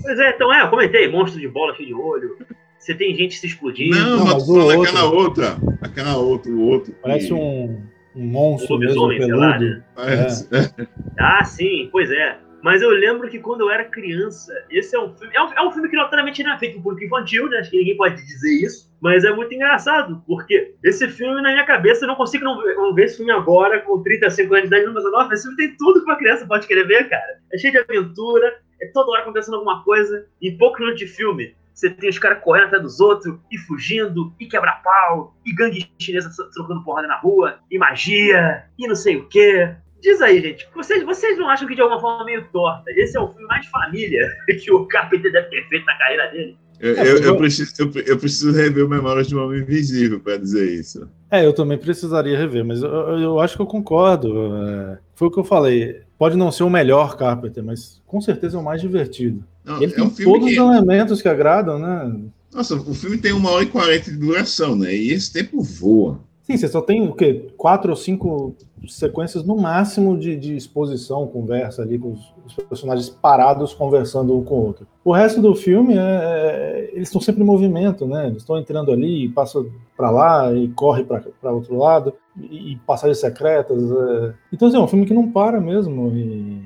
[0.03, 2.37] Pois é, então é, eu comentei, monstro de bola cheio de olho.
[2.79, 3.99] Você tem gente se explodindo.
[3.99, 5.57] Não, mas tu falando aquela outra.
[5.83, 6.95] Aquela outra, o outro.
[7.03, 7.83] Parece um,
[8.15, 9.37] um monstro um mesmo, peludo.
[9.37, 9.85] Lá, né?
[9.95, 10.49] Parece.
[10.55, 10.87] É.
[11.19, 12.39] Ah, sim, pois é.
[12.63, 15.35] Mas eu lembro que quando eu era criança, esse é um filme.
[15.35, 17.59] É um, é um filme que notadamente não é por infantil, né?
[17.59, 18.89] Acho que ninguém pode dizer isso.
[19.01, 22.75] Mas é muito engraçado, porque esse filme, na minha cabeça, eu não consigo não ver,
[22.75, 25.77] não ver esse filme agora, com 35 anos de idade, mas nossa, esse filme tem
[25.77, 27.39] tudo que uma criança pode querer ver, cara.
[27.53, 30.27] É cheio de aventura, é toda hora acontecendo alguma coisa.
[30.43, 34.33] Em poucos minutos de filme, você tem os caras correndo atrás dos outros, e fugindo,
[34.41, 39.29] e quebra-pau, e gangue chinesa trocando porrada na rua, e magia, e não sei o
[39.29, 39.77] quê.
[40.01, 42.85] Diz aí, gente, vocês, vocês não acham que de alguma forma meio torta?
[42.93, 46.57] Esse é o filme mais família que o Carpenter deve ter feito na carreira dele?
[46.81, 50.37] Eu, eu, eu, preciso, eu, eu, preciso rever o Memórias de um Homem Invisível para
[50.37, 51.09] dizer isso.
[51.29, 54.55] É, eu também precisaria rever, mas eu, eu acho que eu concordo.
[54.65, 56.03] É, foi o que eu falei.
[56.17, 59.45] Pode não ser o melhor Carpenter, mas com certeza é o mais divertido.
[59.65, 60.61] Não, Ele é um tem todos que...
[60.61, 62.17] os elementos que agradam, né?
[62.53, 64.95] Nossa, o filme tem uma hora e quarenta de duração, né?
[64.95, 66.21] E esse tempo voa.
[66.49, 67.47] Sim, você só tem o quê?
[67.59, 68.57] Quatro ou cinco
[68.87, 74.43] sequências no máximo de, de exposição, conversa ali com os, os, personagens parados conversando um
[74.43, 74.87] com o outro.
[75.05, 78.29] O resto do filme é, é eles estão sempre em movimento, né?
[78.29, 82.77] Eles estão entrando ali, e passam para lá e corre para outro lado e, e
[82.79, 83.83] passagens secretas.
[83.83, 84.35] É...
[84.51, 86.63] Então assim, é um filme que não para mesmo e,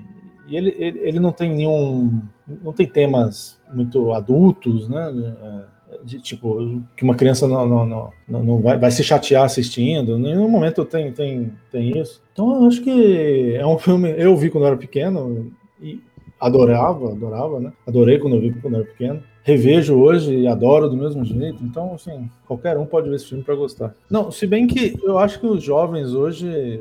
[0.46, 2.22] e ele, ele, ele não tem nenhum,
[2.62, 5.10] não tem temas muito adultos, né?
[6.04, 7.86] De tipo que uma criança não, não,
[8.28, 10.16] não, não vai, vai se chatear assistindo.
[10.16, 12.22] Em nenhum momento tem, tem, tem isso.
[12.32, 14.14] Então eu acho que é um filme.
[14.16, 16.00] Eu vi quando eu era pequeno e
[16.40, 17.72] adorava, adorava, né?
[17.86, 19.22] Adorei quando eu vi quando eu era pequeno.
[19.44, 21.64] Revejo hoje e adoro do mesmo jeito.
[21.64, 23.94] Então, assim, qualquer um pode ver esse filme para gostar.
[24.08, 26.80] Não, se bem que eu acho que os jovens hoje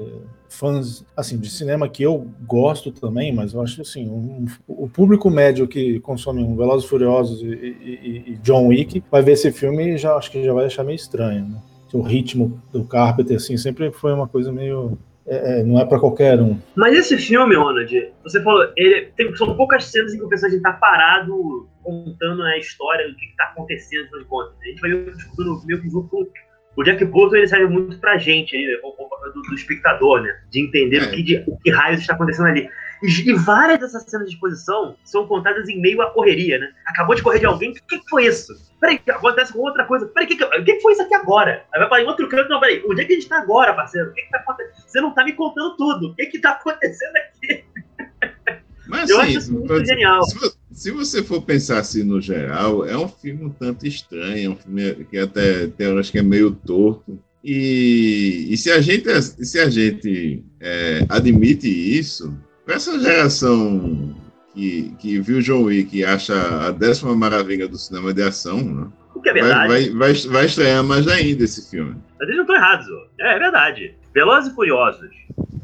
[0.51, 5.29] fãs assim de cinema que eu gosto também, mas eu acho assim, um, o público
[5.29, 9.93] médio que consome um Velozes Furiosos e, e, e, John Wick vai ver esse filme
[9.93, 11.57] e já acho que já vai achar meio estranho, né?
[11.93, 15.99] O ritmo do Carpenter assim sempre foi uma coisa meio é, é não é para
[15.99, 16.57] qualquer um.
[16.75, 20.61] Mas esse filme, Ronald, você falou, ele tem, são poucas cenas em que o personagem
[20.61, 24.53] tá parado contando a história do que, que tá acontecendo, de contas.
[24.61, 26.25] A gente vai meio que junto com
[26.81, 30.35] o Jack Burton ele serve muito pra gente, aí, do, do espectador, né?
[30.49, 31.03] De entender é.
[31.03, 32.67] o, que, de, o que raios está acontecendo ali.
[33.03, 36.71] E, várias dessas cenas de exposição são contadas em meio à correria, né?
[36.87, 38.53] Acabou de correr de alguém, o que, que, foi isso?
[38.79, 40.07] Peraí, acontece com outra coisa.
[40.07, 41.65] Peraí, o que, que, que, foi isso aqui agora?
[41.73, 44.09] Aí vai para outro canto, não, peraí, onde é que a gente tá agora, parceiro?
[44.09, 44.87] O que, que tá acontecendo?
[44.87, 46.09] Você não tá me contando tudo.
[46.09, 47.63] O que que tá acontecendo aqui?
[48.91, 50.21] Mas, Eu assim, acho isso muito genial.
[50.23, 54.49] Se, se, você for pensar assim no geral, é um filme um tanto estranho, é
[54.49, 57.17] um filme que até tem horas que é meio torto.
[57.41, 64.13] E, e se a gente, se a gente é, admite isso, para essa geração
[64.53, 68.87] que, que viu John Wick e acha a décima maravilha do cinema de ação, né?
[69.15, 69.69] O que é verdade.
[69.69, 71.95] Vai, vai, vai, vai estranhar mais ainda esse filme.
[72.19, 72.87] Mas eles não estão errados,
[73.21, 73.95] é, é verdade.
[74.13, 75.09] Velozes e Furiosos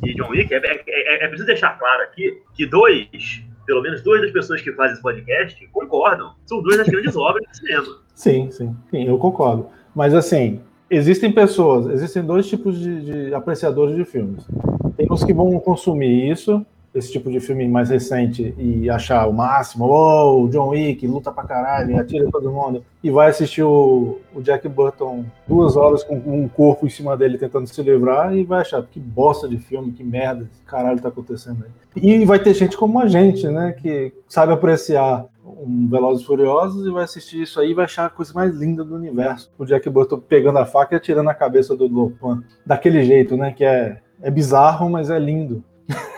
[0.01, 4.21] John Wick, é, é, é, é, preciso deixar claro aqui que dois, pelo menos duas
[4.21, 6.33] das pessoas que fazem esse podcast concordam.
[6.45, 7.87] São duas das grandes obras do cinema.
[8.13, 9.67] Sim, sim, sim, eu concordo.
[9.95, 14.45] Mas assim, existem pessoas, existem dois tipos de, de apreciadores de filmes.
[14.95, 16.65] Tem os que vão consumir isso
[16.97, 21.31] esse tipo de filme mais recente e achar o máximo, oh, o John Wick luta
[21.31, 26.15] pra caralho, atira todo mundo, e vai assistir o, o, Jack Burton duas horas com
[26.15, 29.91] um corpo em cima dele tentando se livrar e vai achar que bosta de filme,
[29.91, 32.03] que merda, que caralho tá acontecendo aí.
[32.03, 36.91] E vai ter gente como a gente, né, que sabe apreciar um Velozes Furiosos e
[36.91, 39.51] vai assistir isso aí e vai achar a coisa mais linda do universo.
[39.57, 42.43] O Jack Burton pegando a faca e atirando a cabeça do Lopan.
[42.65, 45.63] Daquele jeito, né, que é, é bizarro, mas é lindo.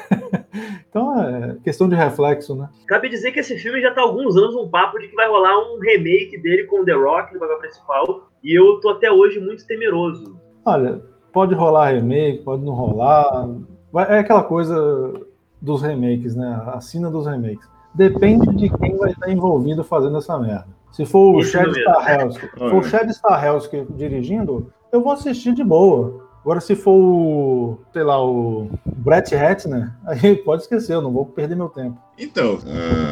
[0.90, 2.68] Então é questão de reflexo, né?
[2.88, 5.30] Cabe dizer que esse filme já tá há alguns anos um papo de que vai
[5.30, 8.30] rolar um remake dele com The Rock no papel principal.
[8.44, 10.36] E eu tô até hoje muito temeroso.
[10.66, 11.00] Olha,
[11.32, 13.50] pode rolar remake, pode não rolar.
[14.10, 15.14] É aquela coisa
[15.62, 16.60] dos remakes, né?
[16.74, 17.68] A sina dos remakes.
[17.94, 20.68] Depende de quem vai estar envolvido fazendo essa merda.
[20.92, 26.29] Se for o Chad Stahelski, for o Chad Stahelski dirigindo, eu vou assistir de boa.
[26.50, 31.24] Agora, se for o, sei lá, o Brett Ratner, aí pode esquecer, eu não vou
[31.24, 31.96] perder meu tempo.
[32.18, 32.58] Então,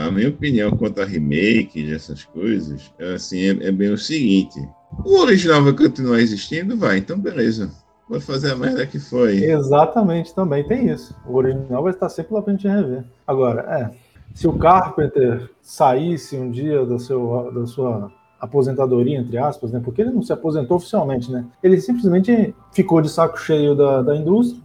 [0.07, 4.59] a minha opinião quanto a remake essas coisas, assim, é, é bem o seguinte:
[5.05, 6.75] o original vai continuar existindo?
[6.75, 7.69] Vai, então beleza.
[8.09, 9.43] Vou fazer a merda que foi.
[9.43, 11.15] Exatamente, também tem isso.
[11.23, 13.03] O original vai estar sempre lá pra gente rever.
[13.27, 14.07] Agora, é.
[14.33, 19.81] Se o Carpenter saísse um dia seu, da sua aposentadoria, entre aspas, né?
[19.83, 21.45] Porque ele não se aposentou oficialmente, né?
[21.61, 24.61] Ele simplesmente ficou de saco cheio da, da indústria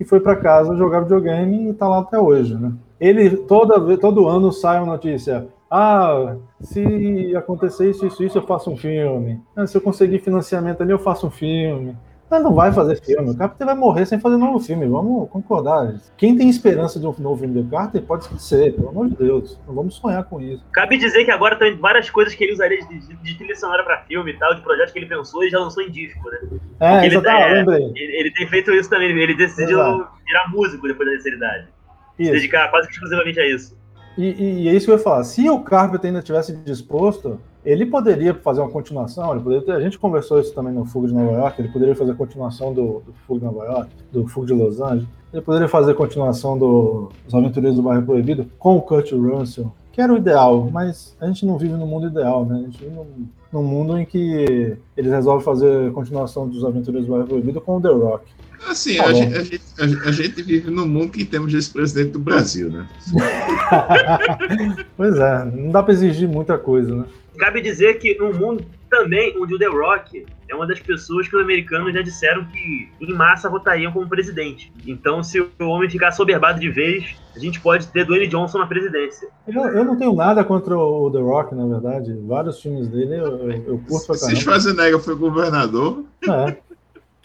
[0.00, 2.72] que foi para casa jogar videogame e tá lá até hoje, né?
[2.98, 5.46] Ele toda todo ano sai uma notícia.
[5.70, 9.42] Ah, se acontecer isso, isso, isso, eu faço um filme.
[9.54, 11.94] Ah, se eu conseguir financiamento ali, eu faço um filme.
[12.30, 13.30] Mas não vai fazer filme.
[13.30, 14.86] O Carpenter vai morrer sem fazer novo filme.
[14.86, 15.94] Vamos concordar.
[16.16, 19.58] Quem tem esperança de um novo filme do Carter pode esquecer, pelo amor de Deus.
[19.66, 20.64] Não vamos sonhar com isso.
[20.72, 24.02] Cabe dizer que agora tem várias coisas que ele usaria de, de, trilha sonora pra
[24.04, 26.38] filme e tal, de projetos que ele pensou e já lançou em disco, né?
[26.78, 27.82] É, ele, tá, é, lembrei.
[27.96, 29.10] Ele, ele, tem feito isso também.
[29.10, 30.08] Ele decidiu Exato.
[30.24, 31.68] virar músico depois da terceira idade.
[32.16, 33.76] Se dedicar quase que exclusivamente a isso.
[34.16, 35.24] E, e- e é isso que eu ia falar.
[35.24, 39.32] Se o Carpenter ainda tivesse disposto, ele poderia fazer uma continuação.
[39.32, 41.60] Ele poderia ter- a gente conversou isso também no Fuga de Nova York.
[41.60, 44.80] Ele poderia fazer a continuação do, do Fuga de Nova York, do Fuga de Los
[44.80, 45.06] Angeles.
[45.32, 49.72] Ele poderia fazer a continuação do- dos Aventureiros do Bairro Proibido com o Kurt Russell,
[49.92, 50.68] que era o ideal.
[50.72, 52.56] Mas a gente não vive no mundo ideal, né?
[52.58, 53.06] A gente vive num,
[53.52, 57.76] num mundo em que eles resolvem fazer a continuação dos Aventureiros do Bairro Proibido com
[57.76, 58.24] o The Rock.
[58.68, 59.62] Assim, Tá a, gente, a, gente,
[60.08, 62.86] a- gente vive num mundo que temos esse presidente do Brasil, né?
[64.96, 67.04] pois é, não dá pra exigir muita coisa, né?
[67.40, 71.36] Cabe dizer que num mundo também onde o The Rock é uma das pessoas que
[71.36, 74.72] os americanos já disseram que em massa votariam como presidente.
[74.86, 78.66] Então, se o homem ficar soberbado de vez, a gente pode ter Dwayne Johnson na
[78.66, 79.28] presidência.
[79.46, 82.12] Eu, eu não tenho nada contra o The Rock, na verdade.
[82.26, 84.40] Vários filmes dele eu, eu, curto pra Se caramba.
[84.40, 86.56] Schwarzenegger foi governador, É.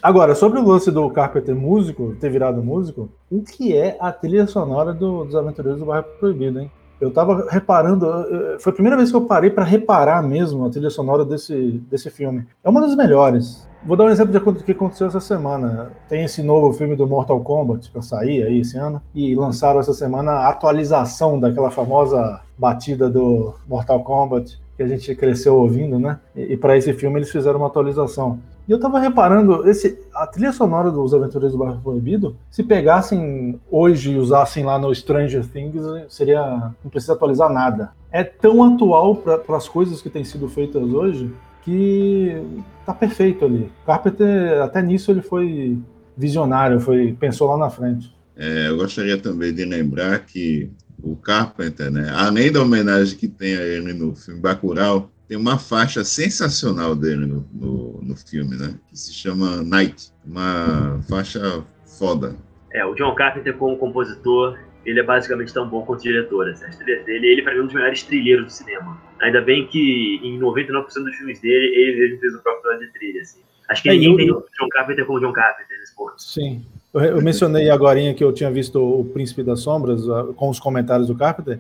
[0.04, 4.46] Agora, sobre o lance do Carpenter músico, ter virado músico, o que é a trilha
[4.46, 6.72] sonora do- dos Aventureiros do Bairro Proibido, hein?
[7.00, 10.70] Eu tava reparando, eh, foi a primeira vez que eu parei para reparar mesmo a
[10.70, 12.46] trilha sonora desse, desse filme.
[12.64, 13.68] É uma das melhores.
[13.86, 15.92] Vou dar um exemplo de que aconteceu essa semana.
[16.10, 19.94] Tem esse novo filme do Mortal Kombat para sair aí esse ano e lançaram essa
[19.94, 26.20] semana a atualização daquela famosa batida do Mortal Kombat que a gente cresceu ouvindo, né?
[26.36, 28.40] E, e para esse filme eles fizeram uma atualização.
[28.68, 33.60] E eu tava reparando, esse, a trilha sonora dos Aventureiros do Bairro Proibido, se pegassem
[33.70, 36.42] hoje e usassem lá no Stranger Things, seria.
[36.84, 37.92] não precisa atualizar nada.
[38.12, 41.32] É tão atual para as coisas que têm sido feitas hoje
[41.64, 42.42] que
[42.86, 43.72] tá perfeito ali.
[43.86, 45.78] Carpenter, até nisso, ele foi
[46.16, 48.16] visionário, foi pensou lá na frente.
[48.38, 50.70] é, eu gostaria também de lembrar que
[51.02, 55.58] o Carpenter, né, além da homenagem que tem a ele no filme Bacurau, tem uma
[55.58, 61.64] faixa sensacional dele no, no, no filme, né, que se chama Night, uma faixa
[61.98, 62.36] foda.
[62.74, 66.48] É, o John Carpenter como compositor, ele é basicamente tão bom quanto diretor.
[66.50, 69.02] Assim, as trilhas dele, ele para mim é um dos melhores trilheiros do cinema.
[69.22, 72.88] Ainda bem que em 99% dos filmes dele, ele mesmo fez o próprio plano de
[72.92, 73.22] trilha.
[73.22, 73.40] Assim.
[73.70, 76.22] Acho que É, ninguém eu- tem o John Carpenter como John Carpenter nesse ponto.
[76.22, 76.66] Sim.
[76.94, 80.02] Eu, eu mencionei agora que eu tinha visto o Príncipe das Sombras
[80.36, 81.60] com os comentários do Carpenter.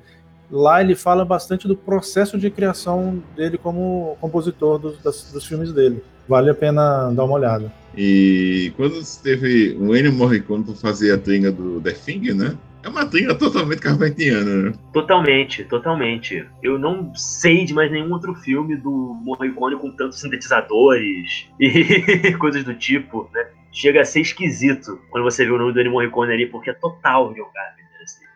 [0.51, 5.71] Lá ele fala bastante do processo de criação dele como compositor dos, das- dos filmes
[5.73, 6.03] dele.
[6.27, 7.71] Vale a pena dar uma olhada.
[7.97, 12.89] E quando teve o Ennio Morricone para fazer a trilha do The Thing, né, é
[12.89, 14.73] uma trilha totalmente carpentiana, né?
[14.93, 16.45] Totalmente, totalmente.
[16.61, 18.91] Eu não sei de mais nenhum outro filme do
[19.23, 23.47] Morricone com tantos sintetizadores e coisas do tipo, né?
[23.71, 26.73] Chega a ser esquisito quando você vê o nome do Ennio Morricone ali, porque é
[26.73, 27.85] total John Carpenter.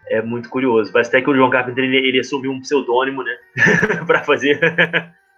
[0.10, 0.91] É muito curioso.
[0.91, 3.36] Parece até que o John Carpenter ele, ele assumiu um pseudônimo, né?
[4.07, 4.60] pra fazer.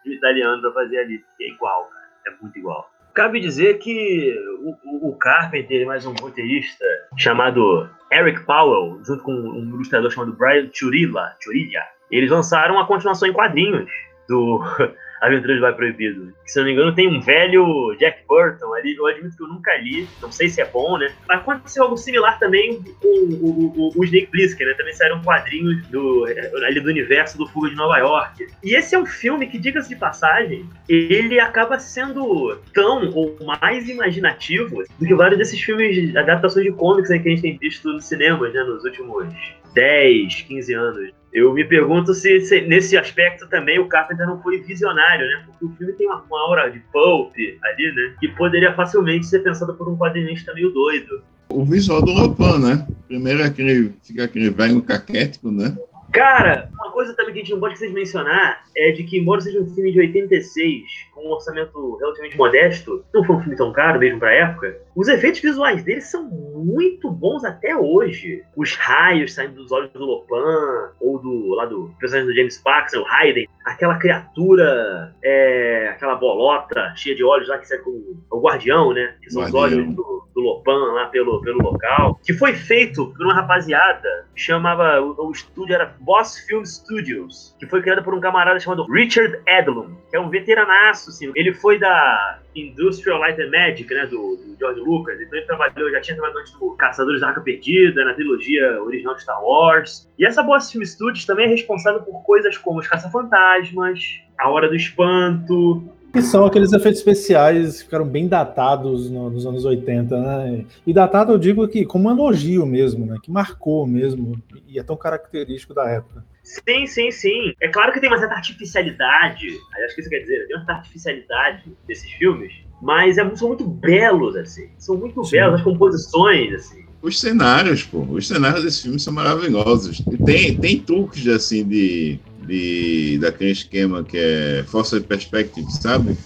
[0.06, 1.24] de italiano pra fazer ali.
[1.42, 2.06] É igual, cara.
[2.38, 2.90] É muito igual.
[3.14, 6.86] Cabe dizer que o, o- Carpenter e mais um roteirista
[7.18, 13.28] chamado Eric Powell, junto com um ilustrador chamado Brian Churilla, Churilla, eles lançaram uma continuação
[13.28, 13.92] em quadrinhos
[14.30, 14.62] do
[15.22, 16.34] Aventuras do Vai Proibido.
[16.44, 18.96] Que, se eu não me engano, tem um velho Jack Burton ali.
[18.96, 21.12] Eu admito que eu nunca li, não sei se é bom, né?
[21.28, 24.74] Mas aconteceu algo similar também com o, o, o- Snake Plissken, né?
[24.74, 26.26] Também saíram quadrinhos do,
[26.66, 28.48] ali do universo do Fuga de Nova York.
[28.64, 33.88] E esse é um filme que, diga-se de passagem, ele acaba sendo tão ou mais
[33.88, 37.88] imaginativo do que vários desses filmes, adaptações de comics né, que a gente tem visto
[37.94, 39.28] no cinema né, nos últimos
[39.74, 41.12] 10, 15 anos.
[41.34, 45.44] Eu me pergunto se, se nesse aspecto também o Carpenter não foi visionário, né?
[45.46, 48.16] Porque o filme tem uma, uma aura de pulp ali, né?
[48.20, 51.24] Que poderia facilmente ser pensado por um quadrinista meio doido.
[51.50, 52.88] O visual do Lopan, né?
[53.08, 55.76] Primeiro é aquele, fica aquele velho caquético, né?
[56.12, 56.70] Cara,
[57.02, 59.60] coisa também que a gente não pode esquecer de mencionar é de que, embora seja
[59.60, 64.00] um filme de 86, com um orçamento relativamente modesto, não foi um filme tão caro
[64.00, 68.44] mesmo pra época, os efeitos visuais dele são muito bons até hoje.
[68.56, 73.00] Os raios saindo dos olhos do Lopan, ou do lá do personagem do James Paxton,
[73.00, 78.42] o Hayden, aquela criatura, é, aquela bolota cheia de olhos lá que sai com o
[78.42, 79.16] guardião, né?
[79.24, 79.80] Que são os Guardião.
[79.80, 84.42] olhos do, do Lopan lá pelo, pelo local, que foi feito por uma rapaziada que
[84.42, 88.60] chamava, o, o estúdio era Boss Film Studio Studios, que foi criada por um camarada
[88.60, 91.32] chamado Richard Edlund, que é um veteranaço, assim.
[91.36, 95.20] Ele foi da Industrial Light and Magic, né, do, do George Lucas.
[95.22, 99.16] Então ele trabalhou, já tinha trabalhado antes do Caçadores da Arca Perdida, na trilogia original
[99.16, 100.10] de Star Wars.
[100.20, 104.68] E essa Boss Film Studios também é responsável por coisas como Os Caça-Fantasmas, A Hora
[104.68, 105.82] do Espanto,
[106.12, 110.66] que são aqueles efeitos especiais que ficaram bem datados no, nos anos 80, né?
[110.86, 113.16] E datado eu digo que como um elogio mesmo, né?
[113.24, 114.38] Que marcou mesmo
[114.68, 116.26] e é tão característico da época.
[116.44, 117.54] Sim, sim, sim.
[117.62, 119.48] É claro que tem uma certa artificialidade,
[119.86, 123.68] acho que isso quer dizer, tem uma certa artificialidade desses filmes, mas é, são muito
[123.68, 124.70] belos, assim.
[124.78, 125.32] São muito sim.
[125.32, 126.86] belos as composições, assim.
[127.02, 130.02] Os cenários, pô, os cenários desse filme são maravilhosos.
[130.24, 136.18] Tem, tem truques, assim, de de, daquele esquema que é Force Perspective, sabe?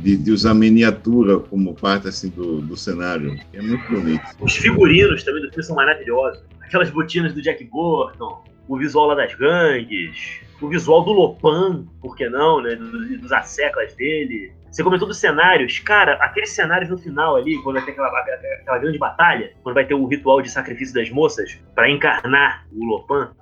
[0.00, 3.38] De, de, usar miniatura como parte assim, do, do cenário.
[3.52, 4.22] É muito bonito.
[4.40, 6.42] Os figurinos também do filme são maravilhosos.
[6.60, 12.16] Aquelas botinas do Jack Burton, o visual lá das gangues, o visual do Lopan, por
[12.16, 12.76] que não, né?
[12.76, 14.52] Dos, dos asseclas dele.
[14.70, 15.78] Você comentou dos cenários.
[15.80, 19.84] Cara, aqueles cenários no final ali, quando vai ter aquela, aquela grande batalha, quando vai
[19.84, 23.32] ter o ritual de sacrifício das moças, para encarnar o Lopan,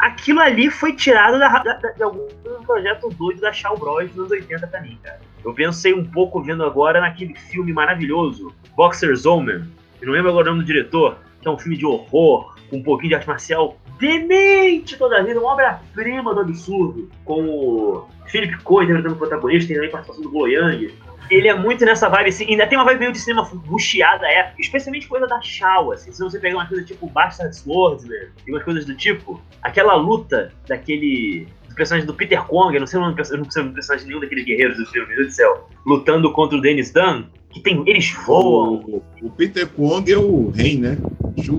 [0.00, 2.28] aquilo ali foi tirado da, da, de algum
[2.64, 5.20] projeto doido da Shaw Bros nos anos 80 pra mim, cara.
[5.44, 9.64] Eu pensei um pouco vendo agora naquele filme maravilhoso, Boxer's Omen.
[10.00, 12.82] Eu não lembro agora o nome do diretor, que é um filme de horror, um
[12.82, 18.56] pouquinho de arte marcial demente toda a vida, uma obra-prima do absurdo, com o Philip
[18.62, 20.94] Coy interpretando o protagonista, tem também participação do Goyang.
[21.30, 24.60] Ele é muito nessa vibe, assim, ainda tem uma vibe meio de cinema bucheada época,
[24.60, 28.62] especialmente coisa da Shaw, assim, se você pegar uma coisa tipo Bastard Swordsman e umas
[28.62, 31.46] coisas do tipo, aquela luta daquele
[31.78, 34.86] personagem do Peter Kong, eu não sei o nome do personagem nenhum daqueles guerreiros do
[34.86, 38.84] filme, meu Deus do céu, lutando contra o Dennis Dunn, que tem, eles voam.
[38.86, 40.98] O, o Peter Kong é o rei, né?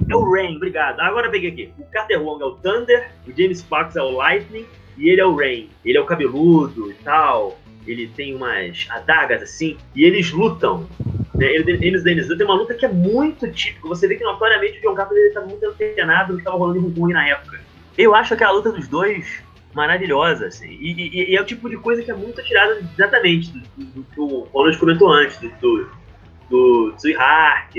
[0.09, 0.99] É o Rain, obrigado.
[0.99, 1.73] Agora eu peguei aqui.
[1.79, 4.65] O Carter Wong é o Thunder, o James Sparks é o Lightning
[4.97, 5.69] e ele é o Rain.
[5.83, 7.57] Ele é o cabeludo e tal
[7.91, 10.87] ele tem umas adagas assim, e eles lutam.
[11.35, 11.47] Né?
[11.47, 13.87] Eles, eles, tem uma luta que é muito típica.
[13.87, 16.83] Você vê que notoriamente o John Carpenter está muito antenado no que estava rolando em
[16.83, 17.59] Hong Kong na época.
[17.97, 19.41] Eu acho aquela luta dos dois
[19.73, 20.69] maravilhosa, assim.
[20.69, 24.19] E, e, e, é o tipo de coisa que é muito tirada exatamente do, que
[24.19, 25.89] o Ronald comentou antes, do, do,
[26.49, 27.75] do Tsui Hark,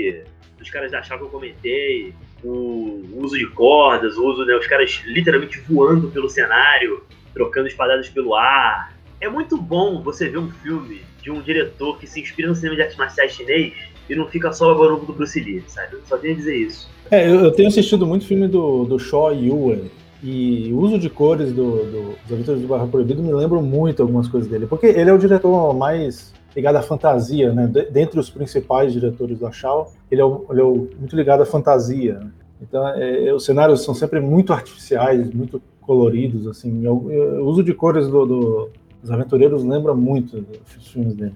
[0.57, 2.13] dos caras da Shaw que eu comentei,
[2.43, 8.09] o uso de cordas, o uso, né, os caras literalmente voando pelo cenário, trocando espadadas
[8.09, 12.47] pelo ar, é muito bom você ver um filme de um diretor que se inspira
[12.47, 13.73] no cinema de artes marciais chinês
[14.09, 15.93] e não fica só agora do Bruce Lee, sabe?
[15.93, 16.89] Eu só tenho a dizer isso.
[17.11, 19.91] É, eu, eu tenho assistido muito filme do, do Shaw Yuen
[20.23, 24.01] e o uso de cores do, do, dos Aventuras do Barra Proibido me lembram muito
[24.01, 27.67] algumas coisas dele, porque ele é o diretor mais ligado à fantasia, né?
[27.89, 32.19] Dentre os principais diretores da Shaw, ele é, ele é muito ligado à fantasia.
[32.19, 32.31] Né?
[32.61, 36.85] Então, é, é, os cenários são sempre muito artificiais, muito coloridos, assim.
[36.85, 38.69] O, uso de cores do, do
[39.01, 41.35] os Aventureiros lembra muito dos filmes dele.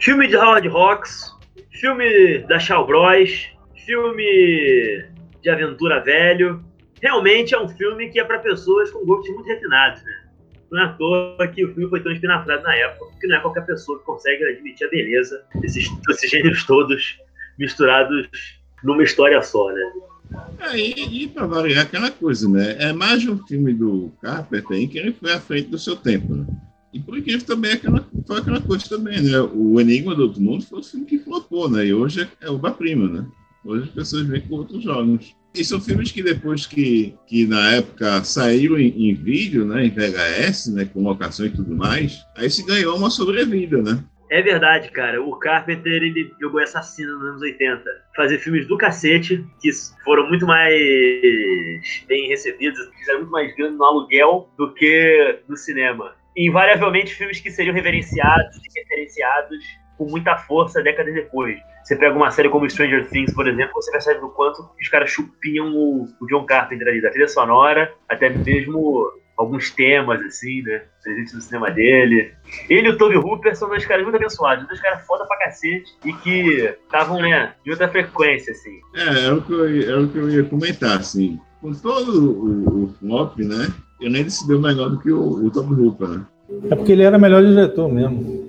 [0.00, 1.36] Filme de Howard Hawks,
[1.70, 3.50] filme da Shaw Bros,
[3.84, 5.04] filme
[5.42, 6.62] de aventura velho.
[7.02, 10.22] Realmente é um filme que é para pessoas com gostos muito refinados, né?
[10.70, 13.40] Não é à toa que o filme foi tão espinafrado na época, porque não é
[13.40, 17.18] qualquer pessoa que consegue admitir a beleza desses, desses gêneros todos
[17.58, 18.28] misturados
[18.84, 19.92] numa história só, né?
[20.60, 22.76] É, e, e para variar aquela coisa, né?
[22.78, 26.34] É mais um filme do Carpenter em que ele foi à frente do seu tempo,
[26.34, 26.46] né?
[26.92, 29.40] E por incrível também é aquela, foi aquela coisa também, né?
[29.40, 31.86] O Enigma do Outro Mundo foi o filme que flopou, né?
[31.86, 33.26] E hoje é, é o prima, né?
[33.64, 35.34] Hoje as pessoas veem com outros jogos.
[35.54, 39.90] E são filmes que depois que, que na época saíram em, em, vídeo, né, em
[39.90, 44.02] VHS, né, com locação e tudo mais, aí se ganhou uma sobrevida, né?
[44.30, 45.22] É verdade, cara.
[45.22, 47.84] O Carpenter, ele jogou essa cena nos anos 80.
[48.16, 49.70] Fazer filmes do cacete, que
[50.02, 50.72] foram muito mais
[52.08, 57.50] bem recebidos, fizeram muito mais grande no aluguel do que no cinema invariavelmente filmes que
[57.50, 61.58] seriam reverenciados e referenciados com muita força décadas depois.
[61.84, 65.10] Você pega uma série como Stranger Things, por exemplo, você percebe o quanto os caras
[65.10, 70.82] chupinham o, o John Carpenter ali, da trilha sonora, até mesmo alguns temas, assim, né?
[71.02, 72.32] Presentes no cinema dele.
[72.68, 75.90] Ele e o Toby Hooper são dois caras muito abençoados, dois caras foda pra cacete
[76.04, 78.78] e que estavam, né, de outra frequência, assim.
[78.94, 81.40] É, é o que eu, é o que eu ia comentar, assim.
[81.60, 83.72] Com todo o, o flop, né?
[84.02, 86.26] eu nem decidiu melhor do que o, o Tom Hooper, né?
[86.70, 88.41] É porque ele era melhor diretor mesmo.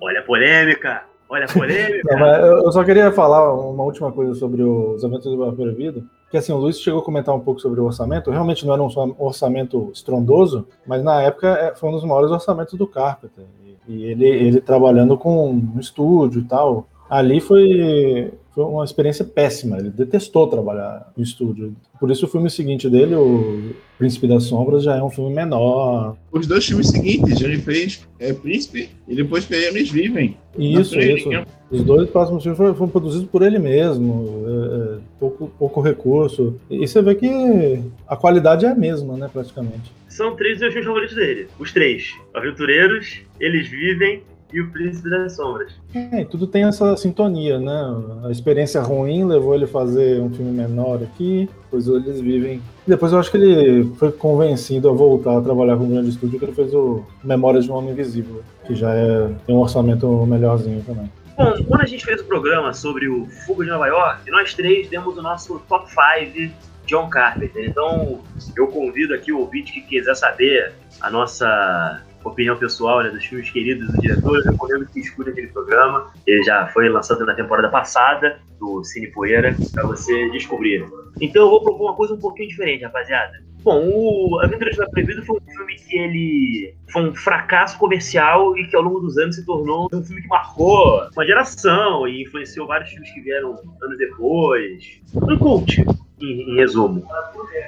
[0.00, 1.04] Olha a polêmica!
[1.28, 2.16] Olha a polêmica!
[2.16, 6.02] Não, eu só queria falar uma última coisa sobre os Aventuras do Barbeiro Vida.
[6.30, 8.30] Que assim, o Luiz chegou a comentar um pouco sobre o orçamento.
[8.30, 12.74] Realmente não era um orçamento estrondoso, mas na época é, foi um dos maiores orçamentos
[12.74, 13.44] do Carpenter.
[13.86, 16.88] E ele, ele trabalhando com um estúdio e tal.
[17.08, 19.78] Ali foi, foi uma experiência péssima.
[19.78, 21.74] Ele detestou trabalhar no estúdio.
[21.98, 26.16] Por isso o filme seguinte dele, o Príncipe das Sombras, já é um filme menor.
[26.30, 30.36] Os dois filmes seguintes, ele fez é, Príncipe e depois fez Eles Vivem.
[30.56, 31.28] Isso, isso.
[31.70, 36.60] Os dois próximos filmes foram, foram produzidos por ele mesmo, é, é, pouco, pouco recurso.
[36.70, 39.92] E você vê que a qualidade é a mesma, né, praticamente.
[40.08, 41.48] São três dos filmes favoritos dele.
[41.58, 42.14] Os três.
[42.32, 44.22] Aventureiros, Eles Vivem
[44.54, 45.72] e o Príncipe das Sombras.
[45.92, 48.02] É, tudo tem essa sintonia, né?
[48.24, 52.62] A experiência ruim levou ele a fazer um filme menor aqui, depois eles vivem.
[52.86, 56.38] Depois eu acho que ele foi convencido a voltar a trabalhar com o grande estúdio,
[56.38, 60.06] que ele fez o Memórias de um Homem Invisível, que já é, tem um orçamento
[60.24, 61.10] melhorzinho também.
[61.36, 64.88] Bom, quando a gente fez o programa sobre o Fuga de Nova York, nós três
[64.88, 66.54] demos o nosso top 5
[66.86, 67.68] John Carpenter.
[67.68, 68.20] Então,
[68.56, 73.50] eu convido aqui o ouvinte que quiser saber a nossa opinião pessoal né, dos filmes
[73.50, 76.10] queridos do diretor, eu recomendo que escute aquele programa.
[76.26, 80.86] Ele já foi lançado na temporada passada, do Cine Poeira, para você descobrir.
[81.20, 83.42] Então eu vou propor uma coisa um pouquinho diferente, rapaziada.
[83.64, 88.66] Bom, o Aventuras da Proibido foi um filme que ele foi um fracasso comercial e
[88.66, 92.66] que ao longo dos anos se tornou um filme que marcou uma geração e influenciou
[92.66, 95.00] vários filmes que vieram anos depois.
[95.14, 95.82] Um cult,
[96.20, 97.06] em, resumo.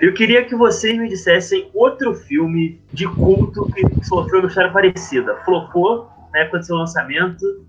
[0.01, 5.37] Eu queria que vocês me dissessem outro filme de culto que sofreu uma história parecida.
[5.45, 7.65] Flopou na época do seu lançamento,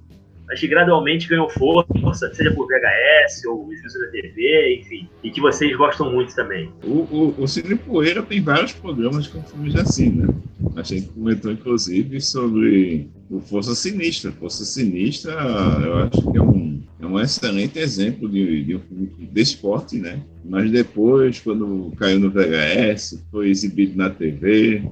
[0.47, 5.41] mas que gradualmente ganhou força, seja por VHS ou exibição da TV, enfim, e que
[5.41, 6.71] vocês gostam muito também.
[6.83, 10.27] O, o, o Cine Poeira tem vários programas com filmes assim, né?
[10.75, 14.31] A gente comentou, inclusive, sobre o Força Sinistra.
[14.31, 19.09] Força Sinistra, eu acho que é um, é um excelente exemplo de, de um filme
[19.31, 20.21] de esporte, né?
[20.45, 24.83] Mas depois, quando caiu no VHS, foi exibido na TV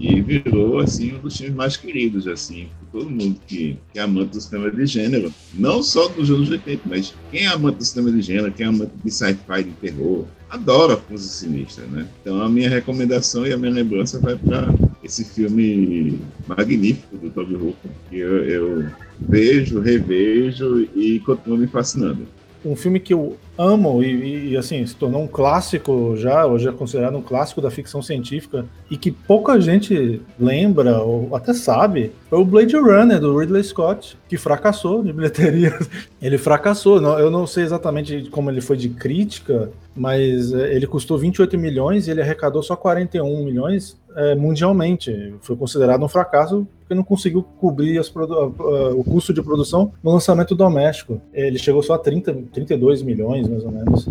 [0.00, 4.30] e virou, assim, um dos filmes mais queridos, assim, todo mundo que, que é amante
[4.30, 5.34] do cinema de gênero.
[5.52, 8.68] Não só dos anos 80, mas quem é amante do cinema de gênero, quem é
[8.68, 12.06] amante de sci-fi, de terror, adora Força Sinistra, né?
[12.20, 14.72] Então a minha recomendação e a minha lembrança vai para
[15.02, 18.86] esse filme magnífico do Toby Hooper, que eu, eu
[19.18, 22.28] vejo, revejo e continua me fascinando.
[22.64, 26.72] Um filme que eu amo e, e, assim se tornou um clássico já, hoje é
[26.72, 32.38] considerado um clássico da ficção científica e que pouca gente lembra ou até sabe, foi
[32.38, 35.78] o Blade Runner do Ridley Scott, que fracassou de bilheteria.
[36.20, 41.18] Ele fracassou, eu não sei exatamente como ele foi de crítica, mas é, ele custou
[41.18, 45.34] 28 milhões e ele arrecadou só 41 milhões é, mundialmente.
[45.42, 51.20] Foi considerado um fracasso porque não conseguiu cobrir o custo de produção no lançamento doméstico.
[51.32, 54.08] Ele chegou só a 30, 32 milhões, mais ou menos.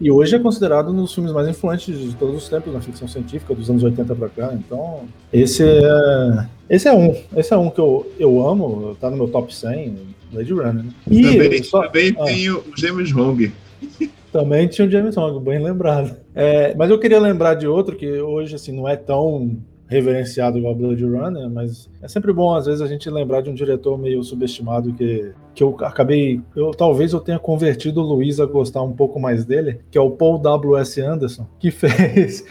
[0.00, 3.06] E hoje é considerado um dos filmes mais influentes de todos os tempos na ficção
[3.06, 4.54] científica, dos anos 80 para cá.
[4.54, 5.00] Então,
[5.32, 7.14] esse é, esse é um.
[7.36, 9.94] Esse é um que eu, eu amo, tá no meu top 100,
[10.32, 10.74] Blade Runner.
[10.74, 10.84] Né?
[11.10, 13.52] E também, só, também ah, tem o James Hong.
[14.30, 16.14] Também tinha o James Hong, bem lembrado.
[16.36, 19.58] É, mas eu queria lembrar de outro que hoje assim não é tão
[19.90, 23.54] reverenciado igual Blade Runner, mas é sempre bom às vezes a gente lembrar de um
[23.54, 28.46] diretor meio subestimado que, que eu acabei, eu talvez eu tenha convertido o Luiz a
[28.46, 31.00] gostar um pouco mais dele, que é o Paul W.S.
[31.00, 32.44] Anderson, que fez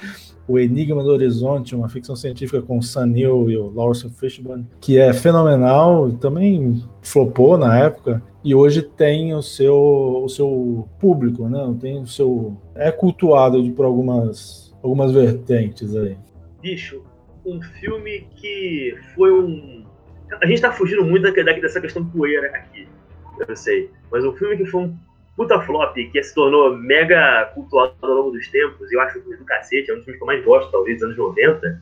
[0.46, 4.98] o Enigma do Horizonte, uma ficção científica com Sam Neill e o Lawrence Fishburne, que
[4.98, 11.74] é fenomenal, também flopou na época, e hoje tem o seu, o seu público, né?
[11.80, 16.18] Tem o seu é cultuado por algumas algumas vertentes aí.
[16.62, 17.02] Bicho,
[17.46, 19.86] um filme que foi um.
[20.42, 22.88] A gente tá fugindo muito daqui dessa questão poeira aqui,
[23.48, 23.90] eu sei.
[24.12, 24.98] Mas um filme que foi um
[25.36, 29.46] puta flop, que se tornou mega cultuado ao longo dos tempos, eu acho que do
[29.46, 31.82] cacete, é um dos filmes que eu mais gosto, talvez, dos anos 90,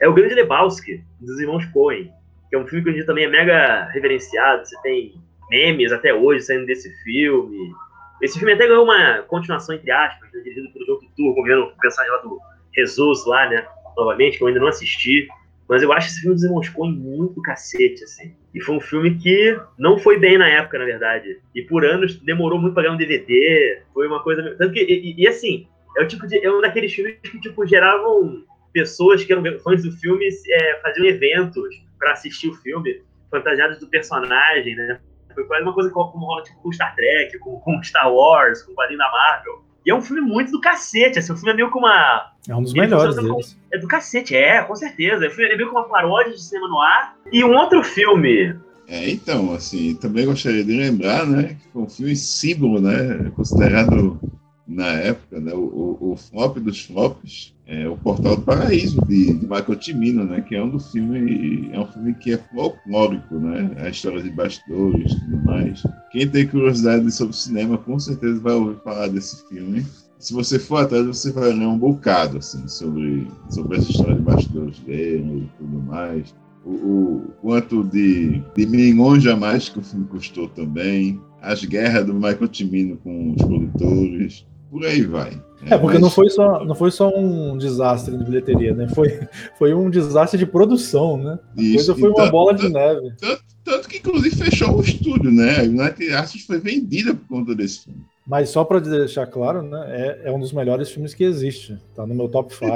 [0.00, 2.12] é o Grande Lebowski, dos irmãos Coen,
[2.48, 5.14] que é um filme que hoje também é mega reverenciado, você tem
[5.50, 7.74] memes até hoje saindo desse filme.
[8.22, 11.76] Esse filme até ganhou uma continuação, entre aspas, né, dirigido pelo John Turturro, vendo o
[11.78, 12.40] personagem lá do
[12.74, 13.66] Jesus lá, né?
[13.96, 15.28] Novamente, que eu ainda não assisti.
[15.68, 18.34] Mas eu acho esse filme dos Irmãos muito cacete, assim.
[18.54, 21.40] E foi um filme que não foi bem na época, na verdade.
[21.54, 23.80] E por anos demorou muito pra ganhar um DVD.
[23.94, 24.42] Foi uma coisa.
[24.58, 25.66] Tanto que, e, e assim,
[25.96, 26.44] é o tipo de.
[26.44, 31.06] É um daqueles filmes que, tipo, geravam pessoas que eram fãs do filme é, faziam
[31.06, 35.00] eventos para assistir o filme, fantasiados do personagem, né?
[35.32, 38.72] Foi quase uma coisa como rola tipo, com Star Trek, com, com Star Wars, com
[38.72, 39.63] o quadrinho da Marvel.
[39.84, 42.32] E é um filme muito do cacete, assim, o filme é meio como uma.
[42.48, 43.58] É um dos melhores deles.
[43.72, 45.26] É do cacete, é, com certeza.
[45.26, 47.16] É meio como uma paródia de cinema no ar.
[47.32, 48.56] E um outro filme.
[48.86, 54.20] É, então, assim, também gostaria de lembrar, né, que foi um filme símbolo, né, considerado
[54.66, 59.32] na época, né, o, o, o flop dos flops, é o Portal do Paraíso de,
[59.32, 60.40] de Michael Cimino, né?
[60.42, 63.70] Que é um do filme, é um filme que é folclórico, né?
[63.78, 65.82] A história de bastidores e tudo mais.
[66.10, 69.84] Quem tem curiosidade sobre cinema, com certeza vai ouvir falar desse filme.
[70.18, 74.22] Se você for atrás, você vai ler um bocado assim sobre sobre essa história de
[74.22, 76.34] bastidores dele e tudo mais.
[76.64, 82.06] O, o quanto de, de milhões a mais que o filme custou também, as guerras
[82.06, 85.40] do Michael Cimino com os produtores, por aí vai.
[85.66, 86.00] É, porque mas...
[86.00, 88.88] não, foi só, não foi só um desastre de bilheteria, né?
[88.88, 89.20] Foi,
[89.56, 91.38] foi um desastre de produção, né?
[91.56, 93.12] A Isso, coisa foi uma tanto, bola de neve.
[93.20, 95.60] Tanto, tanto, que, inclusive, fechou o estúdio, né?
[95.60, 98.04] A United Artists foi vendida por conta desse filme.
[98.26, 101.78] Mas só para deixar claro, né, é, é, um dos melhores filmes que existe.
[101.94, 102.66] Tá no meu top 5.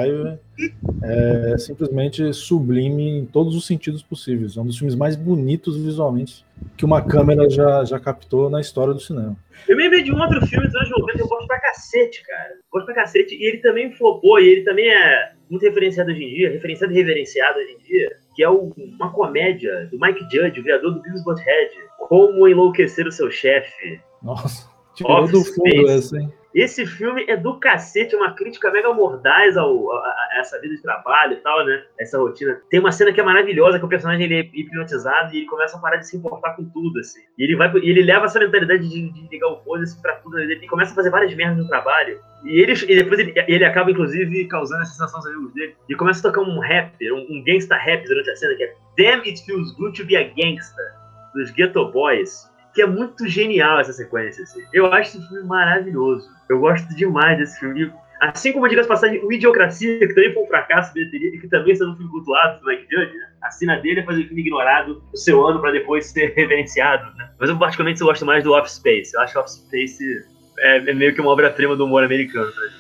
[1.03, 4.57] é simplesmente sublime em todos os sentidos possíveis.
[4.57, 6.45] É um dos filmes mais bonitos visualmente
[6.77, 9.37] que uma câmera já, já captou na história do cinema.
[9.67, 12.23] Eu me lembrei de um outro filme dos anos 90 que eu gosto pra cacete,
[12.25, 12.51] cara.
[12.71, 13.35] Gosto pra cacete.
[13.35, 16.97] E ele também flopou, e ele também é muito referenciado hoje em dia, referenciado e
[16.97, 21.01] reverenciado hoje em dia, que é o, uma comédia do Mike Judge, o criador do
[21.01, 21.71] Beavis Butthead.
[21.99, 24.01] Como enlouquecer o seu chefe.
[24.23, 24.78] Nossa.
[24.99, 26.33] Tirou do fundo essa, hein?
[26.55, 30.83] Esse filme é do cacete, uma crítica mega mordaz ao, a, a, essa vida de
[30.83, 31.85] trabalho e tal, né?
[32.01, 32.61] Essa rotina.
[32.71, 35.77] Tem uma cena que é maravilhosa, que o personagem ele é hipnotizado e ele começa
[35.77, 37.21] a parar de se importar com tudo, assim.
[37.39, 40.39] E ele vai e ele leva essa mentalidade de, de ligar o foda-se pra tudo.
[40.39, 42.19] Ele começa a fazer várias merdas no trabalho.
[42.45, 45.77] E, ele, e depois ele, ele acaba, inclusive, causando a sensação aos amigos dele.
[45.89, 48.75] E começa a tocar um rap, um, um gangsta rap durante a cena, que é
[48.97, 50.87] Damn It Feels Good to Be a Gangster,
[51.35, 54.45] dos Ghetto Boys que é muito genial essa sequência.
[54.45, 54.63] Assim.
[54.73, 56.31] Eu acho esse filme maravilhoso.
[56.49, 57.93] Eu gosto demais desse filme.
[58.21, 61.41] Assim como, diga as passagens, o Idiocracia, que também foi um fracasso de bilheteria e
[61.41, 63.11] que também sendo um filme cultuado do Mike né?
[63.43, 67.13] A cena dele é fazer o filme ignorado o seu ano para depois ser reverenciado,
[67.17, 67.31] né?
[67.37, 69.13] Mas eu particularmente gosto mais do Office Space.
[69.13, 70.25] Eu acho que Office Space
[70.61, 72.47] é, é meio que uma obra-prima do humor americano.
[72.47, 72.73] Né?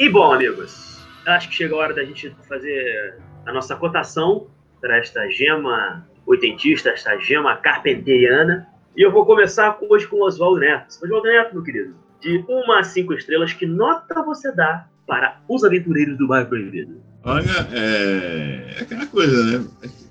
[0.00, 3.14] E bom, amigos, acho que chegou a hora da gente fazer
[3.46, 4.48] a nossa cotação
[4.80, 8.66] para esta gema oitentista, esta gema carpenteriana.
[8.96, 10.86] E eu vou começar hoje com o Oswaldo Neto.
[11.04, 15.62] Oswaldo Neto, meu querido, de uma a cinco estrelas, que nota você dá para os
[15.64, 16.96] aventureiros do bairro proibido?
[17.22, 19.66] Olha, é, é aquela coisa, né?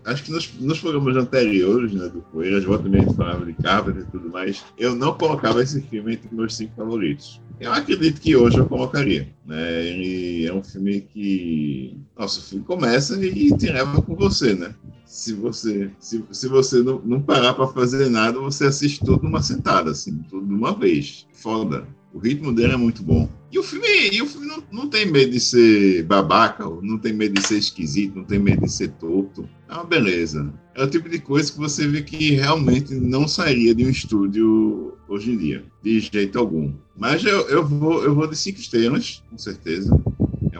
[0.05, 4.11] Acho que nos, nos programas anteriores, né, do Poeiras, volta mesmo falava de Carpenter e
[4.11, 7.41] tudo mais, eu não colocava esse filme entre meus cinco favoritos.
[7.59, 9.27] Eu acredito que hoje eu colocaria.
[9.47, 9.83] Né?
[9.83, 11.97] Ele é um filme que.
[12.15, 14.75] Nossa, o filme começa e te leva com você, né?
[15.05, 19.41] Se você se, se você não, não parar para fazer nada, você assiste tudo numa
[19.41, 21.27] sentada, assim, tudo de uma vez.
[21.33, 21.87] Foda.
[22.13, 23.29] O ritmo dele é muito bom.
[23.51, 27.11] E o filme, e o filme não, não tem medo de ser babaca, não tem
[27.11, 29.47] medo de ser esquisito, não tem medo de ser torto.
[29.69, 30.53] É uma beleza.
[30.73, 34.93] É o tipo de coisa que você vê que realmente não sairia de um estúdio
[35.09, 36.73] hoje em dia, de jeito algum.
[36.97, 39.91] Mas eu, eu, vou, eu vou de cinco estrelas, com certeza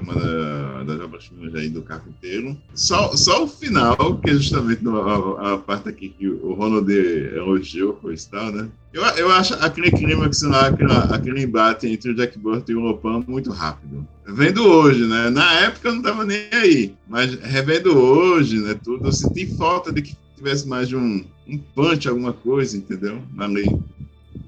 [0.06, 2.56] uma das obras-primas aí do carpinteiro.
[2.74, 7.93] Só, só o final, que é justamente a, a, parte aqui que o Ronald elogiou,
[7.93, 8.70] coisa tal, né?
[8.93, 12.82] Eu, eu acho aquele clímax lá, aquele, aquele embate entre o Jack Burton e o
[12.82, 14.08] Lopan muito rápido.
[14.28, 15.30] Vendo hoje, né?
[15.30, 18.76] Na época eu não tava nem aí, mas revendo hoje, né?
[18.84, 23.22] Tudo, eu senti falta de que tivesse mais de um, um punch, alguma coisa, entendeu?
[23.38, 23.66] Ali.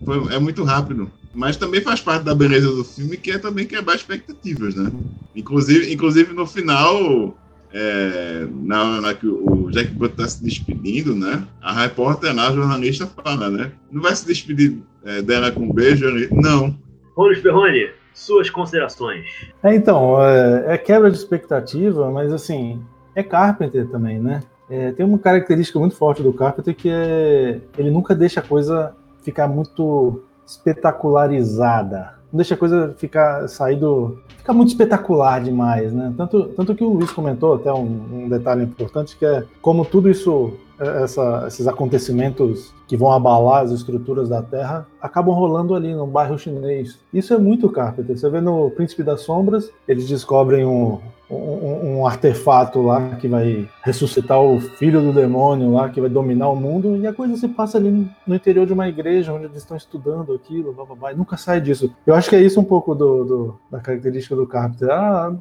[0.05, 3.67] Foi, é muito rápido mas também faz parte da beleza do filme, que é também
[3.67, 4.91] quebrar expectativas, né?
[5.35, 7.37] Inclusive, inclusive no final,
[7.71, 11.47] é, na hora que o Jack Butler está se despedindo, né?
[11.61, 13.71] A repórter lá, a jornalista, fala, né?
[13.91, 16.07] Não vai se despedir é, dela com um beijo?
[16.31, 16.75] Não.
[17.15, 19.27] Rony Ferroni, suas considerações.
[19.61, 22.81] É, então, é, é, quebra de expectativa, mas assim,
[23.13, 24.41] é Carpenter também, né?
[24.67, 28.93] É, tem uma característica muito forte do Carpenter que é ele nunca deixa a coisa
[29.21, 32.15] ficar muito espetacularizada.
[32.31, 34.17] Não deixa a coisa ficar sair do.
[34.37, 36.13] fica muito espetacular demais, né?
[36.17, 40.09] Tanto, tanto que o Luiz comentou, até um, um detalhe importante, que é como tudo
[40.09, 45.93] isso, é, essa, esses acontecimentos que vão abalar as estruturas da Terra acabam rolando ali
[45.93, 46.99] no bairro chinês.
[47.13, 48.17] Isso é muito Carpenter.
[48.17, 53.67] Você vê no Príncipe das Sombras, eles descobrem um, um, um, artefato lá que vai
[53.83, 57.47] ressuscitar o filho do demônio lá, que vai dominar o mundo, e a coisa se
[57.49, 61.13] passa ali no interior de uma igreja onde eles estão estudando aquilo, blá, blá, blá,
[61.13, 61.93] nunca sai disso.
[62.05, 64.89] Eu acho que é isso um pouco do, do da característica do Carpenter.
[64.89, 65.33] Ah,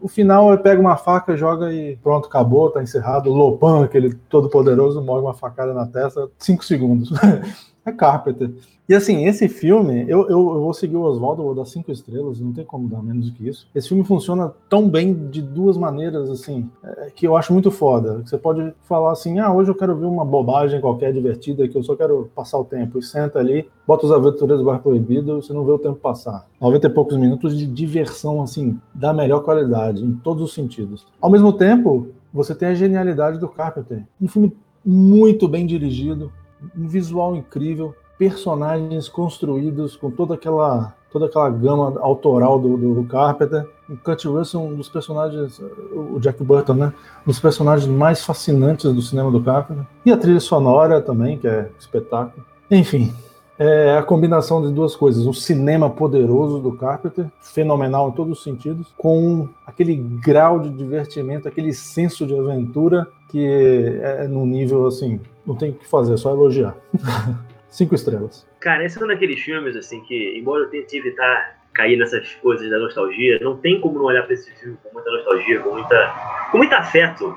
[0.00, 3.30] o final é pega uma faca, joga e pronto, acabou, tá encerrado.
[3.30, 6.79] Lopan, aquele todo poderoso, morre uma facada na testa, cinco segundos.
[7.84, 8.50] É Carpenter.
[8.88, 12.40] E assim, esse filme, eu, eu, eu vou seguir o Oswaldo, vou dar cinco estrelas,
[12.40, 13.68] não tem como dar menos do que isso.
[13.74, 18.20] Esse filme funciona tão bem de duas maneiras, assim, é, que eu acho muito foda.
[18.24, 21.84] Você pode falar assim, ah, hoje eu quero ver uma bobagem qualquer divertida, que eu
[21.84, 22.98] só quero passar o tempo.
[22.98, 26.46] E senta ali, bota os aventureiros do Bar Proibido, você não vê o tempo passar.
[26.60, 31.06] 90 e poucos minutos de diversão, assim, da melhor qualidade, em todos os sentidos.
[31.20, 34.04] Ao mesmo tempo, você tem a genialidade do Carpenter.
[34.20, 34.52] Um filme
[34.84, 36.32] muito bem dirigido,
[36.76, 43.66] um visual incrível, personagens construídos com toda aquela toda aquela gama autoral do, do Carpenter.
[43.88, 45.60] O Kurt Russell, um dos personagens,
[45.92, 46.92] o Jack Burton, né?
[47.26, 49.84] Um dos personagens mais fascinantes do cinema do Carpenter.
[50.06, 52.44] E a trilha sonora também, que é espetáculo.
[52.70, 53.12] Enfim,
[53.58, 58.44] é a combinação de duas coisas: um cinema poderoso do Carpenter, fenomenal em todos os
[58.44, 65.20] sentidos, com aquele grau de divertimento, aquele senso de aventura que é num nível assim,
[65.46, 66.76] não tem o que fazer, é só elogiar.
[67.68, 68.46] Cinco estrelas.
[68.58, 72.68] Cara, esse é um daqueles filmes, assim, que, embora eu tente evitar cair nessas coisas
[72.68, 76.48] da nostalgia, não tem como não olhar para esse filme com muita nostalgia, com, muita,
[76.50, 77.36] com muito afeto.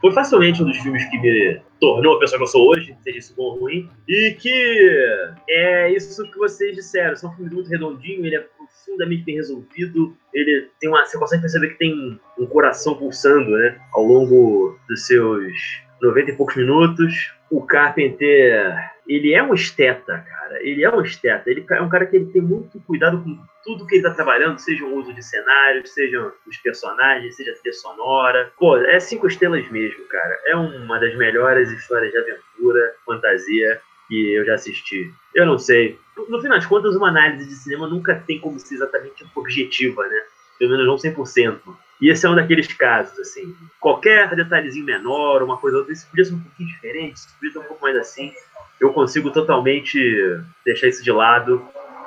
[0.00, 3.18] Foi facilmente um dos filmes que me tornou a pessoa que eu sou hoje, seja
[3.18, 7.16] isso bom ou ruim, e que é isso que vocês disseram.
[7.16, 11.04] São um filme muito redondinho, ele é profundamente bem resolvido, ele tem uma.
[11.04, 13.78] Você consegue perceber que tem um coração pulsando, né?
[13.92, 15.52] Ao longo dos seus
[16.00, 17.34] 90 e poucos minutos.
[17.50, 20.62] O Carpenter ele é um esteta, cara.
[20.62, 21.50] Ele é um esteta.
[21.50, 24.58] Ele é um cara que ele tem muito cuidado com tudo que ele tá trabalhando,
[24.58, 28.52] seja o uso de cenários, sejam os personagens, seja a trilha sonora.
[28.56, 30.38] Pô, é cinco estrelas mesmo, cara.
[30.46, 35.12] É uma das melhores histórias de aventura, fantasia que eu já assisti.
[35.34, 35.98] Eu não sei.
[36.16, 40.22] No final das contas, uma análise de cinema nunca tem como ser exatamente objetiva, né?
[40.60, 41.58] Pelo menos não 100%.
[42.00, 43.52] E esse é um daqueles casos, assim.
[43.80, 47.52] Qualquer detalhezinho menor, uma coisa ou outra, isso podia ser um pouquinho diferente, isso podia
[47.52, 48.32] ser um pouco mais assim
[48.80, 50.00] eu consigo totalmente
[50.64, 51.62] deixar isso de lado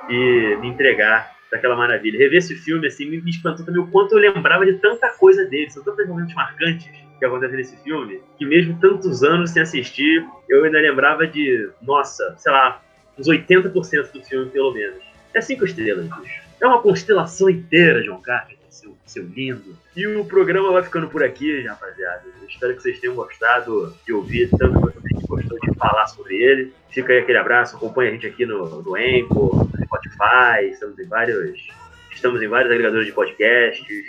[0.09, 2.17] e me entregar daquela maravilha.
[2.17, 5.69] Rever esse filme assim me, espantou também o quanto eu lembrava de tanta coisa dele,
[5.69, 6.89] são tantos momentos marcantes
[7.19, 12.35] que acontecem nesse filme, que mesmo tantos anos sem assistir, eu ainda lembrava de, nossa,
[12.37, 12.81] sei lá,
[13.17, 14.97] uns 80% do filme pelo menos.
[15.33, 16.42] É cinco estrelas, bicho.
[16.63, 19.77] É uma constelação inteira, John Carpenter seu, seu lindo.
[19.95, 22.23] E o programa vai ficando por aqui, rapaziada.
[22.41, 26.07] Eu espero que vocês tenham gostado de ouvir tanto quanto a gente gostou de falar
[26.07, 26.73] sobre ele.
[26.89, 31.67] Fica aí aquele abraço, acompanha a gente aqui no, no no Spotify, estamos em vários.
[32.13, 34.05] Estamos em vários agregadores de podcasts.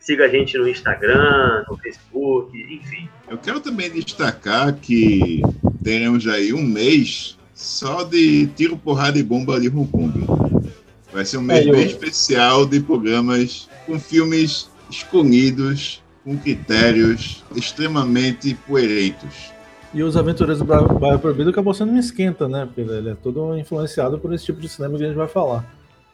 [0.00, 3.08] Siga a gente no Instagram, no Facebook, enfim.
[3.28, 5.42] Eu quero também destacar que
[5.84, 10.57] teremos aí um mês só de tiro, porrada e bomba de Hong Kong.
[11.18, 11.72] Vai ser um mês é, eu...
[11.72, 19.52] bem especial de programas com filmes escolhidos, com critérios extremamente poereitos.
[19.92, 22.66] E os Aventureiros do Bairro Proibido acabou sendo um esquenta, né?
[22.66, 25.64] Porque ele é todo influenciado por esse tipo de cinema que a gente vai falar.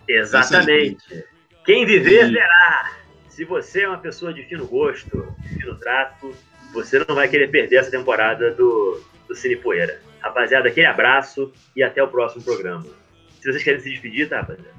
[0.08, 1.22] Exatamente.
[1.66, 2.92] Quem viver verá.
[3.28, 6.34] Se você é uma pessoa de fino gosto, de fino trato,
[6.72, 10.00] você não vai querer perder essa temporada do, do Cine Poeira.
[10.22, 13.03] Rapaziada, aquele abraço e até o próximo programa.
[13.44, 14.70] Se vocês querem se despedir, tá, rapaziada?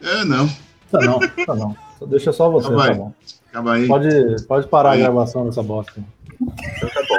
[0.00, 0.48] É, não.
[0.88, 1.76] Tá não, tá não.
[2.06, 3.12] Deixa só você, Acaba tá bom.
[3.48, 3.88] Acaba aí.
[3.88, 6.00] Pode, pode parar a gravação dessa bosta.
[6.40, 7.18] Então tá bom.